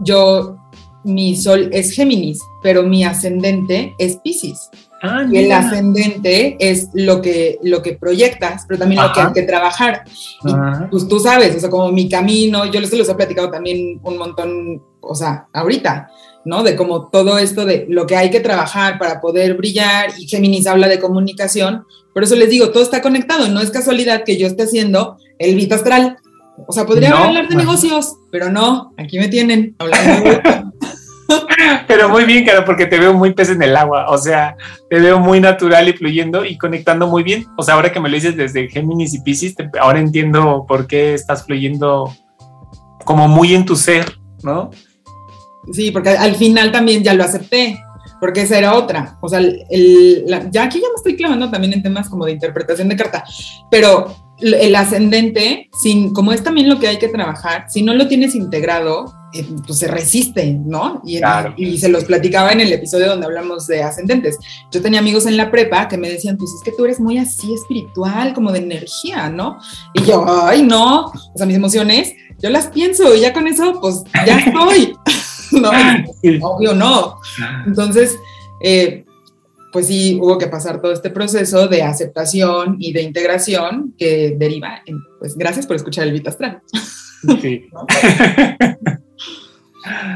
[0.00, 0.56] yo
[1.04, 4.70] mi sol es Géminis, pero mi ascendente es Pisces.
[5.02, 9.32] Ah, y el ascendente es lo que, lo que proyectas, pero también lo que hay
[9.34, 10.02] que trabajar.
[10.44, 10.52] Y
[10.90, 14.16] pues tú sabes, o sea, como mi camino, yo les, los he platicado también un
[14.16, 16.08] montón, o sea, ahorita,
[16.46, 16.62] ¿no?
[16.62, 20.66] De como todo esto de lo que hay que trabajar para poder brillar, y Géminis
[20.66, 24.46] habla de comunicación, por eso les digo, todo está conectado, no es casualidad que yo
[24.46, 26.16] esté haciendo el Vita Astral.
[26.68, 30.64] O sea, podría hablar de negocios, pero no, aquí me tienen hablando de
[31.88, 34.56] Pero muy bien, claro, porque te veo muy pez en el agua, o sea,
[34.88, 37.46] te veo muy natural y fluyendo y conectando muy bien.
[37.56, 41.14] O sea, ahora que me lo dices desde Géminis y Pisces, ahora entiendo por qué
[41.14, 42.12] estás fluyendo
[43.04, 44.70] como muy en tu ser, ¿no?
[45.72, 47.78] Sí, porque al final también ya lo acepté,
[48.24, 49.18] porque esa era otra.
[49.20, 52.88] O sea, el, ya aquí ya me estoy clavando también en temas como de interpretación
[52.88, 53.22] de carta,
[53.70, 58.08] pero el ascendente, sin, como es también lo que hay que trabajar, si no lo
[58.08, 61.02] tienes integrado, eh, pues se resiste, ¿no?
[61.04, 61.20] Y,
[61.58, 64.38] y, se los platicaba en el episodio donde hablamos de ascendentes.
[64.72, 67.18] Yo tenía amigos en la prepa que me decían, pues es que tú eres muy
[67.18, 69.58] así espiritual, como de energía, ¿no?
[69.92, 73.78] Y yo, ay, no, o sea, mis emociones, yo las pienso y ya con eso,
[73.82, 74.96] pues ya estoy,
[75.60, 75.70] ¿no?
[76.48, 77.18] Obvio no.
[77.66, 78.16] Entonces,
[78.62, 79.04] eh,
[79.72, 84.82] pues sí, hubo que pasar todo este proceso de aceptación y de integración que deriva
[84.86, 86.62] en, pues gracias por escuchar el Vita Astral.
[87.40, 87.66] Sí.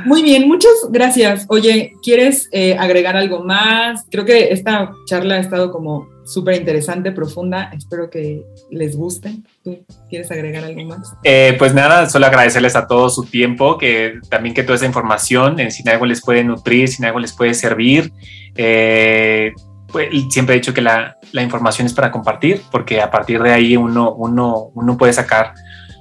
[0.07, 1.45] Muy bien, muchas gracias.
[1.49, 4.07] Oye, ¿quieres eh, agregar algo más?
[4.11, 7.71] Creo que esta charla ha estado como súper interesante, profunda.
[7.75, 9.37] Espero que les guste.
[9.65, 11.15] ¿Tú quieres agregar algo más?
[11.25, 15.59] Eh, pues nada, solo agradecerles a todos su tiempo, que también que toda esa información,
[15.61, 18.13] eh, si algo les puede nutrir, si algo les puede servir.
[18.55, 19.53] Eh,
[19.91, 23.77] pues, siempre he dicho que la, información es para compartir, porque a partir de ahí
[23.77, 25.55] uno, uno, uno puede sacar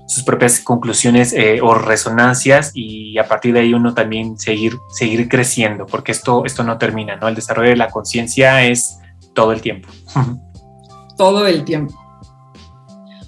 [0.08, 5.28] sus propias conclusiones eh, o resonancias y a partir de ahí uno también seguir, seguir
[5.28, 7.28] creciendo, porque esto, esto no termina, ¿no?
[7.28, 9.00] El desarrollo de la conciencia es
[9.38, 9.88] todo el tiempo.
[11.16, 11.94] todo el tiempo.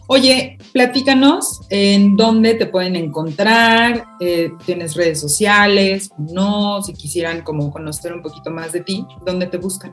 [0.07, 7.71] Oye, platícanos en dónde te pueden encontrar, eh, tienes redes sociales, no, si quisieran como
[7.71, 9.91] conocer un poquito más de ti, ¿dónde te buscan?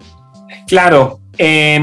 [0.66, 1.78] Claro, eh,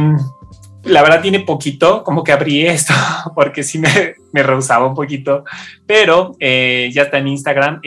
[0.81, 2.95] la verdad tiene poquito, como que abrí esto,
[3.35, 5.43] porque sí me, me rehusaba un poquito,
[5.85, 7.81] pero eh, ya está en Instagram,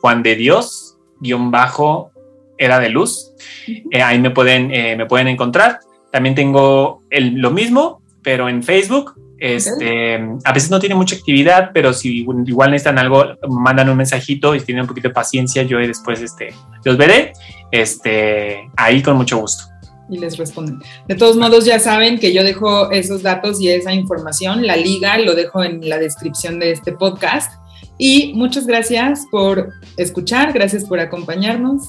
[0.00, 2.12] Juan de Dios, guion bajo,
[2.58, 3.32] era de luz.
[3.66, 5.78] Eh, ahí me pueden, eh, me pueden encontrar.
[6.10, 9.14] También tengo el, lo mismo, pero en Facebook.
[9.40, 14.54] Este, A veces no tiene mucha actividad, pero si igual necesitan algo, mandan un mensajito
[14.54, 16.52] y tienen un poquito de paciencia, yo después este,
[16.84, 17.32] los veré.
[17.70, 19.64] Este, ahí con mucho gusto
[20.08, 20.80] y les responden.
[21.06, 25.18] De todos modos, ya saben que yo dejo esos datos y esa información, la liga,
[25.18, 27.52] lo dejo en la descripción de este podcast.
[27.98, 31.88] Y muchas gracias por escuchar, gracias por acompañarnos.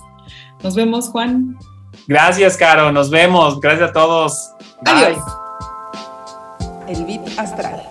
[0.64, 1.56] Nos vemos, Juan.
[2.10, 3.60] Gracias, Caro, nos vemos.
[3.60, 4.56] Gracias a todos.
[4.84, 5.24] Adiós.
[6.88, 7.88] El VIP Astral.